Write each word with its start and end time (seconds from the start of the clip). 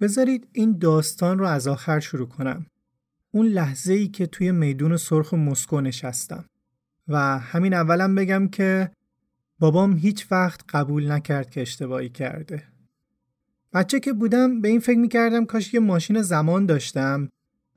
بذارید 0.00 0.48
این 0.52 0.78
داستان 0.78 1.38
رو 1.38 1.46
از 1.46 1.68
آخر 1.68 2.00
شروع 2.00 2.28
کنم. 2.28 2.66
اون 3.30 3.46
لحظه 3.46 3.92
ای 3.92 4.08
که 4.08 4.26
توی 4.26 4.52
میدون 4.52 4.96
سرخ 4.96 5.34
مسکو 5.34 5.80
نشستم 5.80 6.44
و 7.08 7.38
همین 7.38 7.74
اولم 7.74 8.14
بگم 8.14 8.48
که 8.48 8.90
بابام 9.58 9.96
هیچ 9.96 10.26
وقت 10.32 10.60
قبول 10.68 11.12
نکرد 11.12 11.50
که 11.50 11.60
اشتباهی 11.60 12.08
کرده. 12.08 12.62
بچه 13.72 14.00
که 14.00 14.12
بودم 14.12 14.60
به 14.60 14.68
این 14.68 14.80
فکر 14.80 14.98
می‌کردم 14.98 15.44
کاش 15.44 15.74
یه 15.74 15.80
ماشین 15.80 16.22
زمان 16.22 16.66
داشتم 16.66 17.28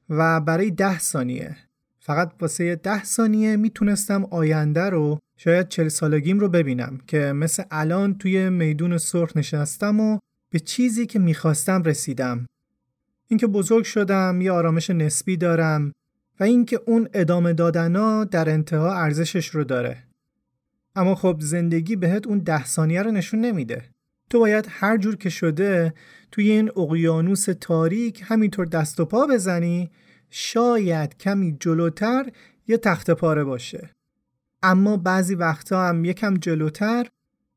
و 0.10 0.42
برای 0.42 0.72
ده 0.72 1.00
ثانیه 1.00 1.58
فقط 2.00 2.34
واسه 2.42 2.76
ده 2.76 3.04
ثانیه 3.04 3.56
می‌تونستم 3.56 4.24
آینده 4.24 4.90
رو 4.90 5.20
شاید 5.38 5.68
چل 5.68 5.88
سالگیم 5.88 6.40
رو 6.40 6.50
ببینم 6.50 7.00
که 7.08 7.18
مثل 7.18 7.64
الان 7.72 8.18
توی 8.18 8.50
میدون 8.50 8.98
سرخ 8.98 9.38
نشستم 9.38 10.00
و 10.00 10.20
به 10.52 10.60
چیزی 10.60 11.06
که 11.06 11.20
می‌خواستم 11.20 11.84
رسیدم. 11.84 12.46
اینکه 13.28 13.48
بزرگ 13.48 13.84
شدم 13.84 14.42
یه 14.42 14.52
آرامش 14.52 14.90
نسبی 14.90 15.38
دارم 15.38 15.92
و 16.40 16.44
اینکه 16.44 16.82
اون 16.86 17.10
ادامه 17.14 17.54
دادنا 17.54 18.24
در 18.24 18.50
انتها 18.50 18.96
ارزشش 18.96 19.48
رو 19.48 19.64
داره. 19.64 20.04
اما 20.96 21.16
خب 21.16 21.38
زندگی 21.40 21.96
بهت 21.96 22.28
اون 22.28 22.40
ده 22.40 22.66
ثانیه 22.66 23.04
رو 23.04 23.12
نشون 23.12 23.42
نمیده. 23.42 23.90
تو 24.30 24.40
باید 24.40 24.66
هر 24.70 24.98
جور 24.98 25.16
که 25.16 25.30
شده 25.30 25.94
توی 26.32 26.52
این 26.52 26.72
اقیانوس 26.78 27.46
تاریک 27.46 28.24
همینطور 28.26 28.66
دست 28.66 29.00
و 29.00 29.06
پا 29.06 29.28
بزنی 29.28 29.92
شاید 30.30 31.18
کمی 31.18 31.58
جلوتر 31.60 32.26
یه 32.68 32.78
تخت 32.78 33.12
پاره 33.12 33.44
باشه. 33.44 33.90
اما 34.64 34.98
بعضی 34.98 35.36
وقتا 35.36 35.88
هم 35.88 36.06
یکم 36.06 36.34
جلوتر 36.34 37.08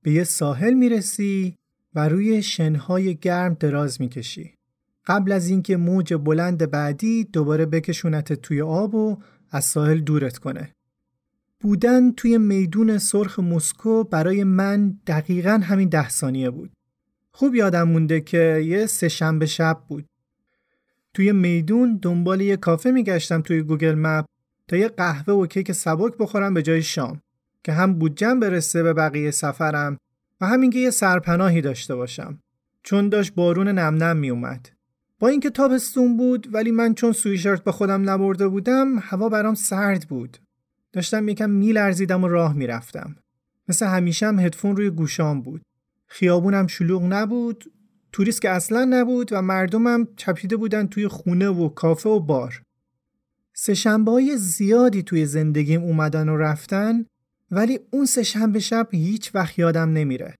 به 0.03 0.13
یه 0.13 0.25
ساحل 0.25 0.75
می‌رسی 0.75 1.57
و 1.95 2.09
روی 2.09 2.43
شنهای 2.43 3.15
گرم 3.15 3.55
دراز 3.55 4.01
می‌کشی. 4.01 4.55
قبل 5.07 5.33
از 5.33 5.49
اینکه 5.49 5.77
موج 5.77 6.15
بلند 6.15 6.71
بعدی 6.71 7.25
دوباره 7.25 7.67
بکشونت 7.67 8.33
توی 8.33 8.63
آب 8.63 8.95
و 8.95 9.19
از 9.51 9.65
ساحل 9.65 10.01
دورت 10.01 10.39
کنه. 10.39 10.73
بودن 11.61 12.13
توی 12.13 12.39
میدون 12.39 12.99
سرخ 12.99 13.39
مسکو 13.39 14.05
برای 14.05 14.45
من 14.45 14.99
دقیقا 15.07 15.61
همین 15.65 15.89
ده 15.89 16.09
ثانیه 16.09 16.51
بود. 16.51 16.73
خوب 17.33 17.55
یادم 17.55 17.89
مونده 17.89 18.21
که 18.21 18.63
یه 18.67 18.87
سه 18.87 19.09
شنبه 19.09 19.47
شب 19.47 19.81
بود. 19.89 20.07
توی 21.15 21.33
میدون 21.33 21.99
دنبال 22.03 22.41
یه 22.41 22.57
کافه 22.57 22.91
میگشتم 22.91 23.43
توی 23.43 23.63
گوگل 23.63 23.95
مپ 23.95 24.25
تا 24.69 24.77
یه 24.77 24.89
قهوه 24.89 25.35
و 25.35 25.47
کیک 25.47 25.73
سبک 25.73 26.17
بخورم 26.19 26.55
به 26.55 26.63
جای 26.63 26.83
شام 26.83 27.21
که 27.65 27.73
هم 27.73 27.95
بودجم 27.95 28.41
برسه 28.41 28.83
به 28.83 28.93
بقیه 28.93 29.31
سفرم 29.31 29.99
همین 30.45 30.71
که 30.71 30.79
یه 30.79 30.91
سرپناهی 30.91 31.61
داشته 31.61 31.95
باشم 31.95 32.39
چون 32.83 33.09
داشت 33.09 33.35
بارون 33.35 33.69
نم 33.69 34.03
نم 34.03 34.17
می 34.17 34.31
اومد. 34.31 34.69
با 35.19 35.29
اینکه 35.29 35.51
تابستون 35.51 36.17
بود 36.17 36.55
ولی 36.55 36.71
من 36.71 36.95
چون 36.95 37.13
سویشرت 37.13 37.65
به 37.65 37.73
خودم 37.73 38.11
نبرده 38.11 38.49
بودم 38.49 38.99
هوا 38.99 39.29
برام 39.29 39.55
سرد 39.55 40.09
بود. 40.09 40.39
داشتم 40.93 41.29
یکم 41.29 41.51
میلرزیدم 41.51 42.25
و 42.25 42.29
راه 42.29 42.55
می‌رفتم. 42.55 43.17
مثل 43.69 43.87
همیشه 43.87 44.27
هم 44.27 44.39
هدفون 44.39 44.77
روی 44.77 44.91
گوشام 44.91 45.43
بود. 45.43 45.63
خیابونم 46.07 46.67
شلوغ 46.67 47.03
نبود، 47.03 47.65
توریست 48.13 48.43
که 48.43 48.51
اصلا 48.51 48.85
نبود 48.85 49.33
و 49.33 49.43
مردمم 49.43 50.09
چپیده 50.17 50.57
بودن 50.57 50.87
توی 50.87 51.09
خونه 51.09 51.49
و 51.49 51.69
کافه 51.69 52.09
و 52.09 52.21
بار. 52.21 52.63
سهشنبه 53.55 54.11
های 54.11 54.37
زیادی 54.37 55.03
توی 55.03 55.27
زندگیم 55.27 55.83
اومدن 55.83 56.29
و 56.29 56.37
رفتن 56.37 57.07
ولی 57.55 57.81
اون 57.91 58.07
سهشنبه 58.07 58.59
شب 58.59 58.89
هیچ 58.91 59.35
وقت 59.35 59.59
یادم 59.59 59.91
نمیره. 59.91 60.35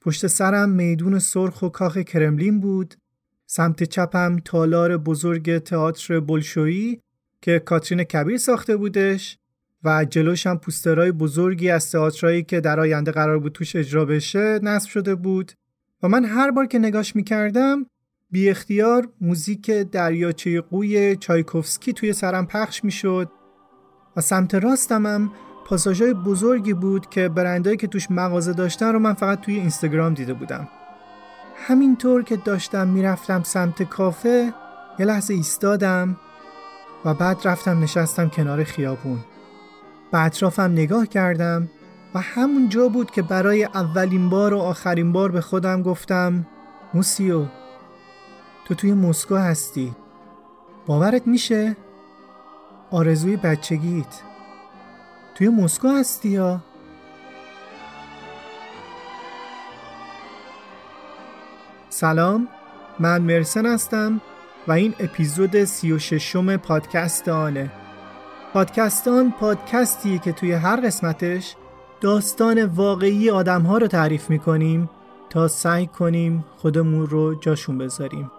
پشت 0.00 0.26
سرم 0.26 0.68
میدون 0.68 1.18
سرخ 1.18 1.62
و 1.62 1.68
کاخ 1.68 1.98
کرملین 1.98 2.60
بود 2.60 2.94
سمت 3.46 3.82
چپم 3.82 4.38
تالار 4.44 4.96
بزرگ 4.96 5.58
تئاتر 5.58 6.20
بلشویی 6.20 7.00
که 7.42 7.58
کاترین 7.58 8.04
کبیر 8.04 8.36
ساخته 8.36 8.76
بودش 8.76 9.38
و 9.84 10.04
جلوش 10.04 10.46
هم 10.46 10.58
پوسترهای 10.58 11.12
بزرگی 11.12 11.70
از 11.70 11.90
تئاترایی 11.90 12.42
که 12.42 12.60
در 12.60 12.80
آینده 12.80 13.10
قرار 13.10 13.38
بود 13.38 13.52
توش 13.52 13.76
اجرا 13.76 14.04
بشه 14.04 14.60
نصب 14.62 14.88
شده 14.88 15.14
بود 15.14 15.52
و 16.02 16.08
من 16.08 16.24
هر 16.24 16.50
بار 16.50 16.66
که 16.66 16.78
نگاش 16.78 17.16
می‌کردم 17.16 17.86
بی 18.30 18.50
اختیار 18.50 19.08
موزیک 19.20 19.70
دریاچه 19.70 20.60
قوی 20.60 21.16
چایکوفسکی 21.16 21.92
توی 21.92 22.12
سرم 22.12 22.46
پخش 22.46 22.84
می‌شد 22.84 23.30
و 24.16 24.20
سمت 24.20 24.54
راستم 24.54 25.06
هم 25.06 25.32
پاساژهای 25.72 26.14
بزرگی 26.14 26.72
بود 26.72 27.10
که 27.10 27.28
برندهایی 27.28 27.76
که 27.76 27.86
توش 27.86 28.10
مغازه 28.10 28.52
داشتن 28.52 28.92
رو 28.92 28.98
من 28.98 29.12
فقط 29.12 29.40
توی 29.40 29.54
اینستاگرام 29.54 30.14
دیده 30.14 30.34
بودم. 30.34 30.68
همینطور 31.56 32.22
که 32.22 32.36
داشتم 32.36 32.88
می‌رفتم 32.88 33.42
سمت 33.42 33.82
کافه 33.82 34.52
یه 34.98 35.06
لحظه 35.06 35.34
ایستادم 35.34 36.16
و 37.04 37.14
بعد 37.14 37.36
رفتم 37.44 37.82
نشستم 37.82 38.28
کنار 38.28 38.64
خیابون. 38.64 39.18
به 40.12 40.18
اطرافم 40.18 40.62
نگاه 40.62 41.06
کردم 41.06 41.68
و 42.14 42.20
همون 42.20 42.68
جا 42.68 42.88
بود 42.88 43.10
که 43.10 43.22
برای 43.22 43.64
اولین 43.64 44.28
بار 44.28 44.54
و 44.54 44.58
آخرین 44.58 45.12
بار 45.12 45.32
به 45.32 45.40
خودم 45.40 45.82
گفتم 45.82 46.46
موسیو 46.94 47.44
تو 48.64 48.74
توی 48.74 48.92
مسکو 48.92 49.36
هستی. 49.36 49.92
باورت 50.86 51.26
میشه؟ 51.26 51.76
آرزوی 52.90 53.36
بچگیت. 53.36 54.31
توی 55.34 55.48
مسکو 55.48 55.88
هستی 55.88 56.28
یا؟ 56.28 56.60
سلام 61.88 62.48
من 62.98 63.22
مرسن 63.22 63.66
هستم 63.66 64.20
و 64.68 64.72
این 64.72 64.94
اپیزود 65.00 65.64
سی 65.64 65.92
و 65.92 65.98
ششم 65.98 66.56
پادکست 66.56 67.28
آنه. 67.28 67.70
پادکست 68.52 69.08
آن 69.08 69.30
پادکستی 69.40 70.18
که 70.18 70.32
توی 70.32 70.52
هر 70.52 70.80
قسمتش 70.80 71.56
داستان 72.00 72.64
واقعی 72.64 73.30
آدم 73.30 73.62
ها 73.62 73.78
رو 73.78 73.86
تعریف 73.86 74.30
می‌کنیم 74.30 74.90
تا 75.30 75.48
سعی 75.48 75.86
کنیم 75.86 76.44
خودمون 76.56 77.06
رو 77.06 77.34
جاشون 77.34 77.78
بذاریم. 77.78 78.30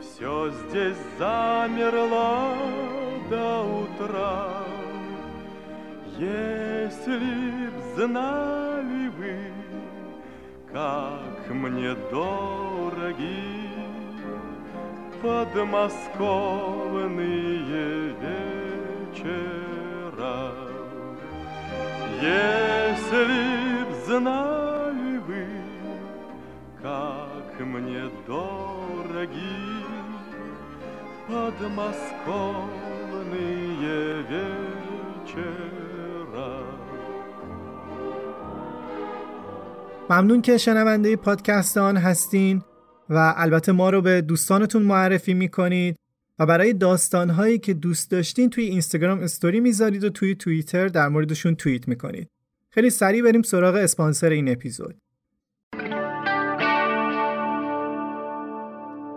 Все 0.00 0.50
здесь 0.50 0.96
замерло 1.18 2.54
до 3.28 3.62
утра. 3.62 4.64
Если 6.16 7.68
б 7.68 7.72
знали 7.96 9.08
вы, 9.18 9.52
как 10.72 11.50
мне 11.50 11.94
дороги 12.10 13.68
подмосковные 15.20 18.14
вечера. 19.12 20.52
Если 22.22 23.84
б 23.84 23.86
знали 24.06 24.65
мне 27.59 28.09
дороги 28.27 29.57
подмосковные 31.27 32.75
вечера 34.29 35.71
ممنون 40.09 40.41
که 40.41 40.57
شنونده 40.57 41.15
پادکستان 41.15 41.97
هستین 41.97 42.61
و 43.09 43.33
البته 43.37 43.71
ما 43.71 43.89
رو 43.89 44.01
به 44.01 44.21
دوستانتون 44.21 44.83
معرفی 44.83 45.33
میکنید 45.33 45.95
و 46.39 46.45
برای 46.45 46.73
داستانهایی 46.73 47.59
که 47.59 47.73
دوست 47.73 48.11
داشتین 48.11 48.49
توی 48.49 48.63
اینستاگرام 48.63 49.19
استوری 49.19 49.59
میذارید 49.59 50.03
و 50.03 50.09
توی 50.09 50.35
توییتر 50.35 50.87
در 50.87 51.09
موردشون 51.09 51.55
توییت 51.55 51.87
میکنید. 51.87 52.27
خیلی 52.69 52.89
سریع 52.89 53.23
بریم 53.23 53.41
سراغ 53.41 53.75
اسپانسر 53.75 54.29
این 54.29 54.49
اپیزود. 54.49 54.95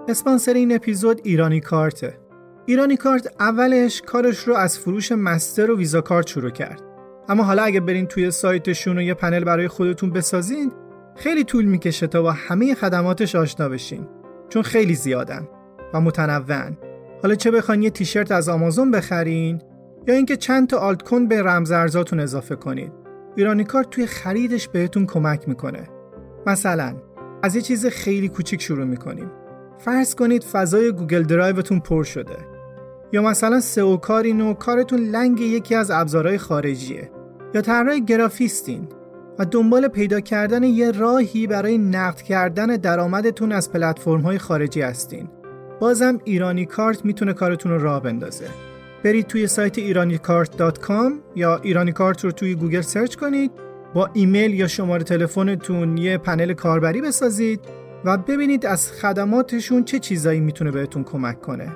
اسپانسر 0.10 0.54
این 0.54 0.76
اپیزود 0.76 1.22
ایرانی 1.24 1.60
کارته. 1.60 2.20
ایرانی 2.66 2.98
کارت 2.98 3.28
اولش 3.40 4.02
کارش 4.02 4.40
رو 4.40 4.54
از 4.54 4.80
فروش 4.80 5.12
مستر 5.12 5.72
و 5.72 5.78
ویزا 5.78 6.02
کارت 6.02 6.28
شروع 6.28 6.50
کرد. 6.50 6.82
اما 7.28 7.44
حالا 7.44 7.64
اگه 7.64 7.80
برین 7.80 8.06
توی 8.06 8.32
سایتشون 8.32 8.98
و 8.98 9.02
یه 9.02 9.14
پنل 9.14 9.44
برای 9.44 9.68
خودتون 9.68 10.12
بسازین 10.12 10.72
خیلی 11.16 11.44
طول 11.44 11.66
می‌کشه 11.66 12.08
تا 12.08 12.22
با 12.22 12.32
همه 12.32 12.76
خدماتش 12.76 13.36
آشنا 13.36 13.70
بشین 13.70 14.08
چون 14.50 14.62
خیلی 14.62 14.96
زیادن 14.96 15.48
و 15.94 16.02
متنوعن. 16.02 16.78
حالا 17.24 17.36
چه 17.36 17.52
بخواین 17.52 17.84
یه 17.84 17.90
تیشرت 17.90 18.32
از 18.32 18.50
آمازون 18.50 18.92
بخرین 18.92 19.62
یا 20.08 20.14
اینکه 20.14 20.38
چند 20.38 20.68
تا 20.68 20.78
آلت 20.78 21.02
کن 21.02 21.28
به 21.28 21.44
رمزارزاتون 21.44 22.20
اضافه 22.20 22.56
کنید. 22.56 22.92
ایرانی 23.36 23.64
کارت 23.64 23.90
توی 23.90 24.06
خریدش 24.06 24.68
بهتون 24.68 25.06
کمک 25.06 25.48
می‌کنه. 25.48 25.90
مثلا 26.48 26.96
از 27.44 27.56
یه 27.56 27.62
چیز 27.62 27.86
خیلی 27.86 28.30
کوچیک 28.30 28.62
شروع 28.62 28.86
می‌کنیم. 28.86 29.32
فرض 29.80 30.16
کنید 30.16 30.44
فضای 30.44 30.92
گوگل 30.92 31.24
درایوتون 31.24 31.80
پر 31.80 32.04
شده. 32.04 32.38
یا 33.12 33.22
مثلا 33.22 33.60
سئو 33.60 33.98
کارین 33.98 34.42
و 34.42 34.54
کارتون 34.54 35.00
لنگ 35.00 35.40
یکی 35.40 35.76
از 35.76 35.92
ابزارهای 35.92 36.38
خارجیه. 36.38 37.12
یا 37.54 37.62
طراح 37.62 38.00
گرافیستین. 38.00 38.88
و 39.40 39.46
دنبال 39.46 39.88
پیدا 39.88 40.20
کردن 40.20 40.64
یه 40.64 40.92
راهی 40.92 41.48
برای 41.48 41.78
نقد 41.78 42.22
کردن 42.22 42.68
درآمدتون 42.68 43.52
از 43.52 43.72
پلتفرم‌های 43.72 44.38
خارجی 44.38 44.82
هستین. 44.82 45.30
بازم 45.80 46.20
ایرانی 46.24 46.66
کارت 46.66 47.06
می‌تونه 47.06 47.34
کارتون 47.34 47.72
رو 47.72 47.84
راه 47.84 48.04
بندازه. 48.04 48.46
برید 49.04 49.28
توی 49.28 49.48
سایت 49.48 49.78
ایرانیکارت.com 49.78 51.12
یا 51.36 51.58
ایرانی 51.58 51.92
کارت 51.92 52.26
رو 52.26 52.32
توی 52.32 52.56
گوگل 52.56 52.82
سرچ 52.82 53.16
کنید. 53.16 53.52
با 53.94 54.10
ایمیل 54.14 54.54
یا 54.54 54.68
شماره 54.68 55.04
تلفنتون 55.04 55.98
یه 55.98 56.18
پنل 56.18 56.54
کاربری 56.54 57.02
بسازید. 57.02 57.79
و 58.06 58.18
ببینید 58.18 58.66
از 58.66 58.92
خدماتشون 58.92 59.84
چه 59.84 60.00
چیزایی 60.00 60.40
می‌تونه 60.40 60.72
بهتون 60.72 61.04
کمک 61.04 61.42
کنه. 61.42 61.72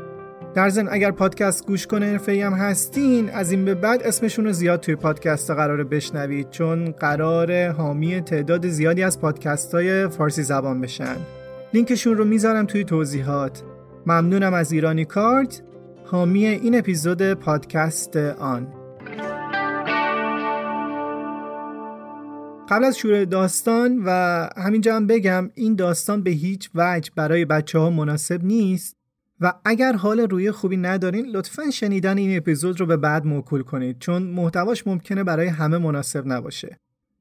در 0.53 0.69
ضمن 0.69 0.87
اگر 0.91 1.11
پادکست 1.11 1.67
گوش 1.67 1.87
کنه 1.87 2.05
حرفه‌ای 2.05 2.41
هم 2.41 2.53
هستین 2.53 3.29
از 3.29 3.51
این 3.51 3.65
به 3.65 3.75
بعد 3.75 4.03
اسمشون 4.03 4.45
رو 4.45 4.51
زیاد 4.51 4.79
توی 4.79 4.95
پادکست 4.95 5.51
قرار 5.51 5.83
بشنوید 5.83 6.49
چون 6.49 6.91
قرار 6.91 7.67
حامی 7.67 8.21
تعداد 8.21 8.67
زیادی 8.67 9.03
از 9.03 9.21
پادکست 9.21 9.73
های 9.75 10.07
فارسی 10.07 10.43
زبان 10.43 10.81
بشن. 10.81 11.15
لینکشون 11.73 12.17
رو 12.17 12.25
می‌ذارم 12.25 12.65
توی 12.65 12.83
توضیحات. 12.83 13.63
ممنونم 14.05 14.53
از 14.53 14.71
ایرانی 14.71 15.05
کارت. 15.05 15.61
حامی 16.05 16.45
این 16.45 16.77
اپیزود 16.77 17.33
پادکست 17.33 18.17
آن. 18.17 18.67
قبل 22.69 22.83
از 22.83 22.97
شروع 22.97 23.25
داستان 23.25 24.01
و 24.05 24.09
همینجا 24.57 24.95
هم 24.95 25.07
بگم 25.07 25.49
این 25.53 25.75
داستان 25.75 26.23
به 26.23 26.31
هیچ 26.31 26.69
وجه 26.75 27.11
برای 27.15 27.45
بچه 27.45 27.79
ها 27.79 27.89
مناسب 27.89 28.43
نیست 28.43 28.95
و 29.39 29.53
اگر 29.65 29.93
حال 29.93 30.19
روی 30.19 30.51
خوبی 30.51 30.77
ندارین 30.77 31.25
لطفا 31.25 31.71
شنیدن 31.71 32.17
این 32.17 32.37
اپیزود 32.37 32.79
رو 32.79 32.85
به 32.85 32.97
بعد 32.97 33.25
موکول 33.25 33.63
کنید 33.63 33.99
چون 33.99 34.23
محتواش 34.23 34.87
ممکنه 34.87 35.23
برای 35.23 35.47
همه 35.47 35.77
مناسب 35.77 36.27
نباشه. 36.27 36.77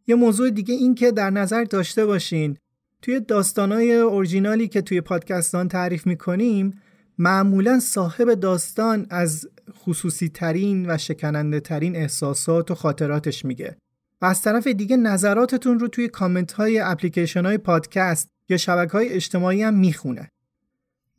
یه 0.06 0.14
موضوع 0.14 0.50
دیگه 0.50 0.74
این 0.74 0.94
که 0.94 1.10
در 1.12 1.30
نظر 1.30 1.64
داشته 1.64 2.06
باشین 2.06 2.56
توی 3.02 3.20
داستانای 3.20 3.94
اورجینالی 3.94 4.68
که 4.68 4.82
توی 4.82 5.00
پادکستان 5.00 5.68
تعریف 5.68 6.06
می‌کنیم 6.06 6.80
معمولا 7.18 7.80
صاحب 7.80 8.34
داستان 8.34 9.06
از 9.10 9.48
خصوصی 9.84 10.28
ترین 10.28 10.90
و 10.90 10.98
شکننده 10.98 11.60
ترین 11.60 11.96
احساسات 11.96 12.70
و 12.70 12.74
خاطراتش 12.74 13.44
میگه 13.44 13.76
و 14.22 14.26
از 14.26 14.42
طرف 14.42 14.66
دیگه 14.66 14.96
نظراتتون 14.96 15.78
رو 15.78 15.88
توی 15.88 16.08
کامنت 16.08 16.52
های 16.52 16.78
اپلیکیشن 16.78 17.46
های 17.46 17.58
پادکست 17.58 18.28
یا 18.48 18.56
شبکه 18.56 18.92
های 18.92 19.08
اجتماعی 19.08 19.62
هم 19.62 19.74
می‌خونه. 19.74 20.28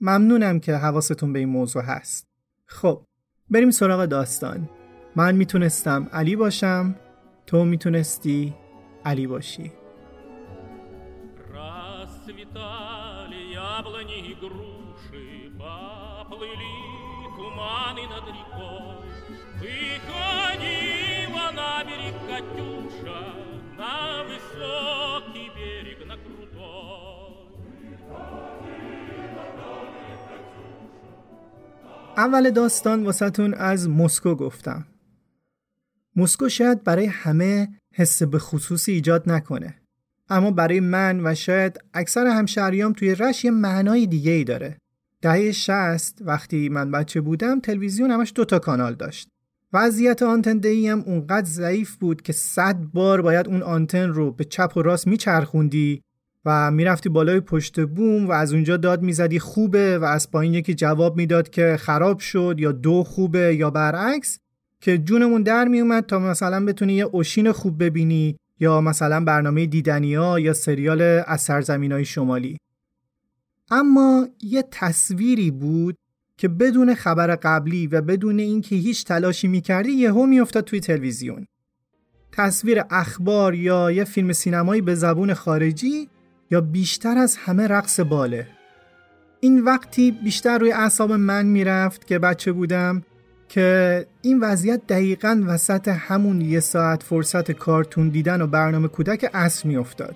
ممنونم 0.01 0.59
که 0.59 0.75
حواستون 0.75 1.33
به 1.33 1.39
این 1.39 1.49
موضوع 1.49 1.83
هست. 1.83 2.27
خب 2.65 3.03
بریم 3.49 3.71
سراغ 3.71 4.05
داستان. 4.05 4.69
من 5.15 5.35
می‌تونستم 5.35 6.09
علی 6.13 6.35
باشم 6.35 6.95
تو 7.47 7.65
می‌تونستی 7.65 8.53
علی 9.05 9.27
باشی. 9.27 9.71
اول 32.17 32.49
داستان 32.49 33.03
واسهتون 33.03 33.53
از 33.53 33.89
مسکو 33.89 34.35
گفتم. 34.35 34.85
مسکو 36.15 36.49
شاید 36.49 36.83
برای 36.83 37.05
همه 37.05 37.67
حس 37.93 38.23
به 38.23 38.39
خصوصی 38.39 38.91
ایجاد 38.91 39.29
نکنه. 39.29 39.75
اما 40.29 40.51
برای 40.51 40.79
من 40.79 41.21
و 41.23 41.35
شاید 41.35 41.79
اکثر 41.93 42.27
همشهریام 42.27 42.93
توی 42.93 43.15
رش 43.15 43.45
یه 43.45 43.51
معنای 43.51 44.07
دیگه 44.07 44.31
ای 44.31 44.43
داره. 44.43 44.77
دهه 45.21 45.51
60 45.51 46.17
وقتی 46.21 46.69
من 46.69 46.91
بچه 46.91 47.21
بودم 47.21 47.59
تلویزیون 47.59 48.11
همش 48.11 48.31
دوتا 48.35 48.59
کانال 48.59 48.95
داشت. 48.95 49.29
وضعیت 49.73 50.23
آنتن 50.23 50.57
دهی 50.57 50.87
هم 50.87 50.99
اونقدر 50.99 51.45
ضعیف 51.45 51.95
بود 51.95 52.21
که 52.21 52.33
صد 52.33 52.75
بار 52.75 53.21
باید 53.21 53.47
اون 53.47 53.61
آنتن 53.61 54.09
رو 54.09 54.31
به 54.31 54.43
چپ 54.43 54.77
و 54.77 54.81
راست 54.81 55.07
میچرخوندی 55.07 56.01
و 56.45 56.71
می‌رفتی 56.71 57.09
بالای 57.09 57.39
پشت 57.39 57.79
بوم 57.85 58.27
و 58.27 58.31
از 58.31 58.53
اونجا 58.53 58.77
داد 58.77 59.01
می‌زدی 59.01 59.39
خوبه 59.39 59.99
و 59.99 60.03
از 60.03 60.31
پایین 60.31 60.53
یکی 60.53 60.73
جواب 60.73 61.17
می‌داد 61.17 61.49
که 61.49 61.77
خراب 61.79 62.19
شد 62.19 62.55
یا 62.57 62.71
دو 62.71 63.03
خوبه 63.03 63.55
یا 63.55 63.69
برعکس 63.69 64.39
که 64.81 64.97
جونمون 64.97 65.43
در 65.43 65.67
میومد 65.67 66.05
تا 66.05 66.19
مثلا 66.19 66.65
بتونی 66.65 66.93
یه 66.93 67.05
اوشین 67.05 67.51
خوب 67.51 67.83
ببینی 67.83 68.37
یا 68.59 68.81
مثلا 68.81 69.23
برنامه 69.23 69.65
دیدنیا 69.65 70.39
یا 70.39 70.53
سریال 70.53 71.01
از 71.01 71.41
سرزمین 71.41 71.91
های 71.91 72.05
شمالی. 72.05 72.57
اما 73.71 74.27
یه 74.41 74.63
تصویری 74.71 75.51
بود 75.51 75.95
که 76.37 76.47
بدون 76.47 76.95
خبر 76.95 77.35
قبلی 77.35 77.87
و 77.87 78.01
بدون 78.01 78.39
اینکه 78.39 78.75
هیچ 78.75 79.05
تلاشی 79.05 79.47
می‌کردی 79.47 79.91
یهو 79.91 80.25
میافتاد 80.25 80.63
توی 80.63 80.79
تلویزیون. 80.79 81.45
تصویر 82.31 82.81
اخبار 82.89 83.55
یا 83.55 83.91
یه 83.91 84.03
فیلم 84.03 84.33
سینمایی 84.33 84.81
به 84.81 84.95
زبون 84.95 85.33
خارجی 85.33 86.09
یا 86.51 86.61
بیشتر 86.61 87.17
از 87.17 87.37
همه 87.37 87.67
رقص 87.67 87.99
باله. 87.99 88.47
این 89.39 89.59
وقتی 89.59 90.11
بیشتر 90.11 90.57
روی 90.57 90.71
اعصاب 90.71 91.11
من 91.11 91.45
می‌رفت 91.45 92.07
که 92.07 92.19
بچه 92.19 92.51
بودم 92.51 93.03
که 93.49 94.07
این 94.21 94.39
وضعیت 94.39 94.87
دقیقا 94.87 95.43
وسط 95.47 95.87
همون 95.87 96.41
یه 96.41 96.59
ساعت 96.59 97.03
فرصت 97.03 97.51
کارتون 97.51 98.09
دیدن 98.09 98.41
و 98.41 98.47
برنامه 98.47 98.87
کودک 98.87 99.29
اصر 99.33 99.67
میافتاد. 99.67 100.15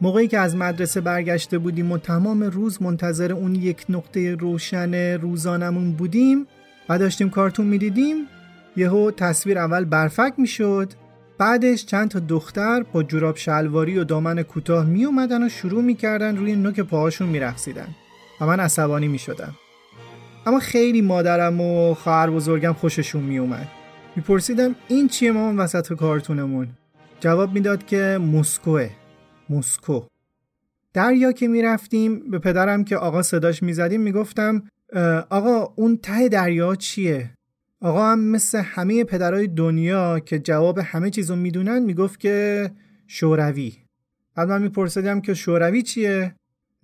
موقعی 0.00 0.28
که 0.28 0.38
از 0.38 0.56
مدرسه 0.56 1.00
برگشته 1.00 1.58
بودیم 1.58 1.92
و 1.92 1.98
تمام 1.98 2.42
روز 2.42 2.82
منتظر 2.82 3.32
اون 3.32 3.54
یک 3.54 3.84
نقطه 3.88 4.34
روشن 4.34 4.94
روزانمون 4.94 5.92
بودیم 5.92 6.46
و 6.88 6.98
داشتیم 6.98 7.30
کارتون 7.30 7.66
می‌دیدیم 7.66 8.16
یهو 8.76 9.10
تصویر 9.10 9.58
اول 9.58 9.84
برفک 9.84 10.32
می‌شد. 10.38 10.92
بعدش 11.40 11.86
چند 11.86 12.08
تا 12.08 12.18
دختر 12.18 12.82
با 12.82 13.02
جوراب 13.02 13.36
شلواری 13.36 13.98
و 13.98 14.04
دامن 14.04 14.42
کوتاه 14.42 14.86
می 14.86 15.04
اومدن 15.04 15.46
و 15.46 15.48
شروع 15.48 15.82
می‌کردن 15.82 16.36
روی 16.36 16.56
نوک 16.56 16.80
پاهاشون 16.80 17.28
میرقصیدن 17.28 17.88
و 18.40 18.46
من 18.46 18.60
عصبانی 18.60 19.08
می‌شدم. 19.08 19.54
اما 20.46 20.58
خیلی 20.58 21.02
مادرم 21.02 21.60
و 21.60 21.94
خواهر 21.94 22.30
بزرگم 22.30 22.72
خوششون 22.72 23.22
میومد 23.22 23.68
میپرسیدم 24.16 24.74
این 24.88 25.08
چیه 25.08 25.32
مامان 25.32 25.56
وسط 25.56 25.92
کارتونمون؟ 25.92 26.68
جواب 27.20 27.52
می‌داد 27.52 27.86
که 27.86 28.18
مسکوه 28.32 28.90
مسکو 29.50 30.02
دریا 30.94 31.32
که 31.32 31.48
می‌رفتیم 31.48 32.30
به 32.30 32.38
پدرم 32.38 32.84
که 32.84 32.96
آقا 32.96 33.22
صداش 33.22 33.62
می‌زدیم 33.62 34.00
می‌گفتم 34.00 34.62
آقا 35.30 35.72
اون 35.76 35.96
ته 35.96 36.28
دریا 36.28 36.74
چیه؟ 36.74 37.30
آقا 37.82 38.12
هم 38.12 38.20
مثل 38.20 38.58
همه 38.58 39.04
پدرای 39.04 39.46
دنیا 39.46 40.18
که 40.18 40.38
جواب 40.38 40.78
همه 40.78 41.10
چیزو 41.10 41.36
می‌دونن 41.36 41.78
می‌گفت 41.78 42.20
که 42.20 42.70
شوروی. 43.06 43.72
بعد 44.34 44.48
من 44.48 44.62
میپرسیدم 44.62 45.20
که 45.20 45.34
شوروی 45.34 45.82
چیه؟ 45.82 46.34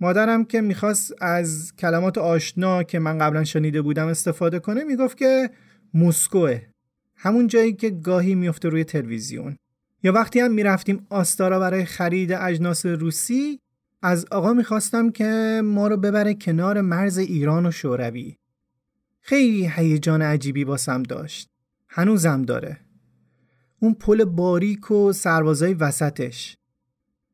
مادرم 0.01 0.45
که 0.45 0.61
می‌خواست 0.61 1.15
از 1.21 1.77
کلمات 1.77 2.19
آشنا 2.19 2.83
که 2.83 2.99
من 2.99 3.19
قبلا 3.19 3.45
شنیده 3.45 3.83
بودم 3.83 4.07
استفاده 4.07 4.59
کنه 4.59 4.85
می‌گفت 4.85 5.17
که 5.17 5.51
مسکوه 5.95 6.61
همون 7.17 7.47
جایی 7.47 7.73
که 7.73 7.91
گاهی 7.91 8.35
میفته 8.35 8.69
روی 8.69 8.85
تلویزیون. 8.85 9.57
یا 10.03 10.13
وقتی 10.13 10.41
هم 10.41 10.53
می‌رفتیم 10.53 11.07
آستارا 11.11 11.59
برای 11.59 11.85
خرید 11.85 12.33
اجناس 12.33 12.87
روسی 12.87 13.59
از 14.03 14.27
آقا 14.31 14.53
می‌خواستم 14.53 15.11
که 15.11 15.61
ما 15.65 15.89
رو 15.89 15.97
ببره 15.97 16.35
کنار 16.35 16.81
مرز 16.81 17.19
ایران 17.19 17.67
و 17.67 17.71
شوروی. 17.71 18.37
خیلی 19.29 19.71
هیجان 19.75 20.23
عجیبی 20.23 20.65
باسم 20.65 21.03
داشت. 21.03 21.49
هنوزم 21.89 22.43
داره. 22.43 22.81
اون 23.81 23.95
پل 23.95 24.25
باریک 24.25 24.91
و 24.91 25.13
سربازای 25.13 25.75
وسطش. 25.75 26.57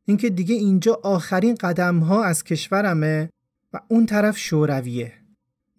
اینکه 0.04 0.30
دیگه 0.30 0.54
اینجا 0.54 1.00
آخرین 1.02 1.54
قدم 1.54 1.98
ها 1.98 2.24
از 2.24 2.44
کشورمه 2.44 3.30
و 3.72 3.80
اون 3.88 4.06
طرف 4.06 4.38
شورویه. 4.38 5.12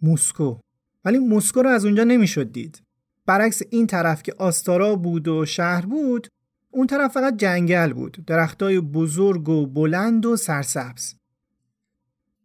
مسکو 0.01 0.57
ولی 1.05 1.19
مسکو 1.19 1.61
رو 1.61 1.69
از 1.69 1.85
اونجا 1.85 2.03
نمی‌شد 2.03 2.51
دید. 2.51 2.81
برعکس 3.25 3.61
این 3.69 3.87
طرف 3.87 4.23
که 4.23 4.33
آستارا 4.37 4.95
بود 4.95 5.27
و 5.27 5.45
شهر 5.45 5.85
بود 5.85 6.27
اون 6.71 6.87
طرف 6.87 7.11
فقط 7.11 7.37
جنگل 7.37 7.93
بود. 7.93 8.17
درختای 8.27 8.79
بزرگ 8.79 9.49
و 9.49 9.65
بلند 9.67 10.25
و 10.25 10.35
سرسبز. 10.35 11.15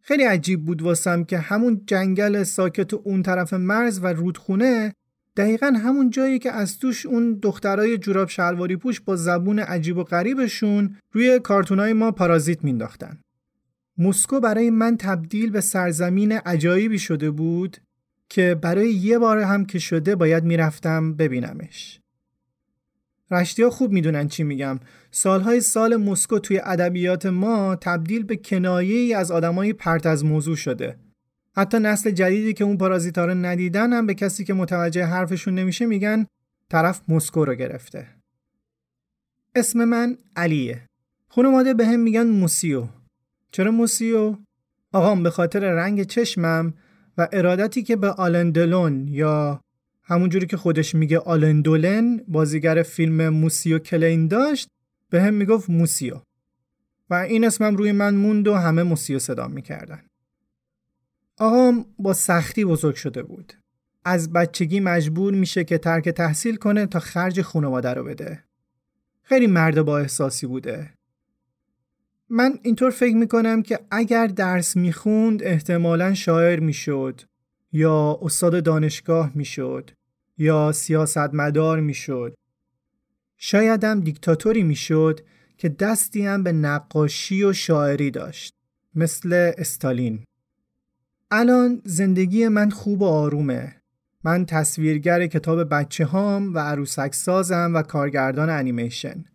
خیلی 0.09 0.23
عجیب 0.23 0.65
بود 0.65 0.81
واسم 0.81 1.23
که 1.23 1.37
همون 1.37 1.81
جنگل 1.87 2.43
ساکت 2.43 2.93
و 2.93 3.01
اون 3.03 3.23
طرف 3.23 3.53
مرز 3.53 3.99
و 4.03 4.07
رودخونه 4.07 4.93
دقیقا 5.37 5.67
همون 5.67 6.09
جایی 6.09 6.39
که 6.39 6.51
از 6.51 6.79
توش 6.79 7.05
اون 7.05 7.39
دخترای 7.41 7.97
جوراب 7.97 8.29
شلواری 8.29 8.75
پوش 8.75 9.01
با 9.01 9.15
زبون 9.15 9.59
عجیب 9.59 9.97
و 9.97 10.03
غریبشون 10.03 10.95
روی 11.11 11.39
کارتونای 11.39 11.93
ما 11.93 12.11
پارازیت 12.11 12.63
مینداختن. 12.63 13.19
مسکو 13.97 14.39
برای 14.39 14.69
من 14.69 14.97
تبدیل 14.97 15.49
به 15.49 15.61
سرزمین 15.61 16.31
عجایبی 16.31 16.99
شده 16.99 17.31
بود 17.31 17.77
که 18.29 18.55
برای 18.61 18.93
یه 18.93 19.19
بار 19.19 19.39
هم 19.39 19.65
که 19.65 19.79
شده 19.79 20.15
باید 20.15 20.43
می‌رفتم 20.43 21.13
ببینمش. 21.13 21.98
رشتی 23.31 23.63
ها 23.63 23.69
خوب 23.69 23.91
می‌دونن 23.91 24.27
چی 24.27 24.43
میگم. 24.43 24.79
سالهای 25.11 25.61
سال 25.61 25.95
مسکو 25.95 26.39
توی 26.39 26.61
ادبیات 26.63 27.25
ما 27.25 27.75
تبدیل 27.75 28.23
به 28.23 28.35
کنایه 28.35 28.95
ای 28.95 29.13
از 29.13 29.31
آدمای 29.31 29.73
پرت 29.73 30.05
از 30.05 30.25
موضوع 30.25 30.55
شده. 30.55 30.95
حتی 31.55 31.79
نسل 31.79 32.11
جدیدی 32.11 32.53
که 32.53 32.63
اون 32.63 32.77
پارازیتا 32.77 33.25
رو 33.25 33.33
ندیدن 33.33 33.93
هم 33.93 34.07
به 34.07 34.13
کسی 34.13 34.43
که 34.43 34.53
متوجه 34.53 35.05
حرفشون 35.05 35.55
نمیشه 35.55 35.85
میگن 35.85 36.25
طرف 36.69 37.01
مسکو 37.07 37.45
رو 37.45 37.55
گرفته. 37.55 38.07
اسم 39.55 39.85
من 39.85 40.17
علیه. 40.35 40.81
خانواده 41.27 41.73
به 41.73 41.85
هم 41.85 41.99
میگن 41.99 42.27
موسیو. 42.27 42.87
چرا 43.51 43.71
موسیو؟ 43.71 44.35
آقام 44.93 45.23
به 45.23 45.29
خاطر 45.29 45.59
رنگ 45.59 46.03
چشمم 46.03 46.73
و 47.17 47.27
ارادتی 47.31 47.83
که 47.83 47.95
به 47.95 48.09
آلندلون 48.09 49.07
یا 49.07 49.61
همونجوری 50.09 50.47
که 50.47 50.57
خودش 50.57 50.95
میگه 50.95 51.19
آلندولن 51.19 52.17
بازیگر 52.27 52.83
فیلم 52.83 53.29
موسیو 53.29 53.79
کلین 53.79 54.27
داشت 54.27 54.67
به 55.09 55.21
هم 55.21 55.33
می‌گفت 55.33 55.69
موسیو. 55.69 56.21
و 57.09 57.13
این 57.13 57.45
اسمم 57.45 57.75
روی 57.75 57.91
من 57.91 58.15
موند 58.15 58.47
و 58.47 58.55
همه 58.55 58.83
موسیو 58.83 59.19
صدا 59.19 59.47
می‌کردن. 59.47 60.01
آقام 61.37 61.85
با 61.99 62.13
سختی 62.13 62.65
بزرگ 62.65 62.95
شده 62.95 63.23
بود. 63.23 63.53
از 64.05 64.33
بچگی 64.33 64.79
مجبور 64.79 65.33
میشه 65.33 65.63
که 65.63 65.77
ترک 65.77 66.09
تحصیل 66.09 66.55
کنه 66.55 66.85
تا 66.85 66.99
خرج 66.99 67.41
خانواده 67.41 67.93
رو 67.93 68.03
بده. 68.03 68.43
خیلی 69.23 69.47
مرد 69.47 69.81
با 69.81 69.99
احساسی 69.99 70.47
بوده. 70.47 70.93
من 72.29 72.59
اینطور 72.63 72.91
فکر 72.91 73.15
می‌کنم 73.15 73.61
که 73.61 73.79
اگر 73.91 74.27
درس 74.27 74.77
می‌خوند 74.77 75.43
احتمالا 75.43 76.13
شاعر 76.13 76.59
می‌شد. 76.59 77.21
یا 77.71 78.19
استاد 78.21 78.63
دانشگاه 78.63 79.31
می‌شد 79.35 79.91
یا 80.37 80.71
سیاستمدار 80.71 81.79
می‌شد 81.79 82.35
شایدم 83.37 83.99
دیکتاتوری 83.99 84.63
می‌شد 84.63 85.19
که 85.57 85.69
دستی 85.69 86.25
هم 86.25 86.43
به 86.43 86.51
نقاشی 86.51 87.43
و 87.43 87.53
شاعری 87.53 88.11
داشت 88.11 88.53
مثل 88.95 89.51
استالین 89.57 90.23
الان 91.31 91.81
زندگی 91.85 92.47
من 92.47 92.69
خوب 92.69 93.01
و 93.01 93.05
آرومه 93.05 93.75
من 94.23 94.45
تصویرگر 94.45 95.27
کتاب 95.27 95.63
بچه 95.63 96.05
هام 96.05 96.53
و 96.53 96.59
عروسک 96.59 97.15
سازم 97.15 97.71
و 97.75 97.81
کارگردان 97.81 98.49
انیمیشن 98.49 99.25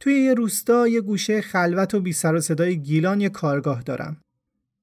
توی 0.00 0.14
یه 0.14 0.34
روستا 0.34 0.88
یه 0.88 1.00
گوشه 1.00 1.40
خلوت 1.40 1.94
و 1.94 2.00
بی 2.00 2.12
سر 2.12 2.34
و 2.34 2.40
صدای 2.40 2.76
گیلان 2.76 3.20
یه 3.20 3.28
کارگاه 3.28 3.82
دارم. 3.82 4.20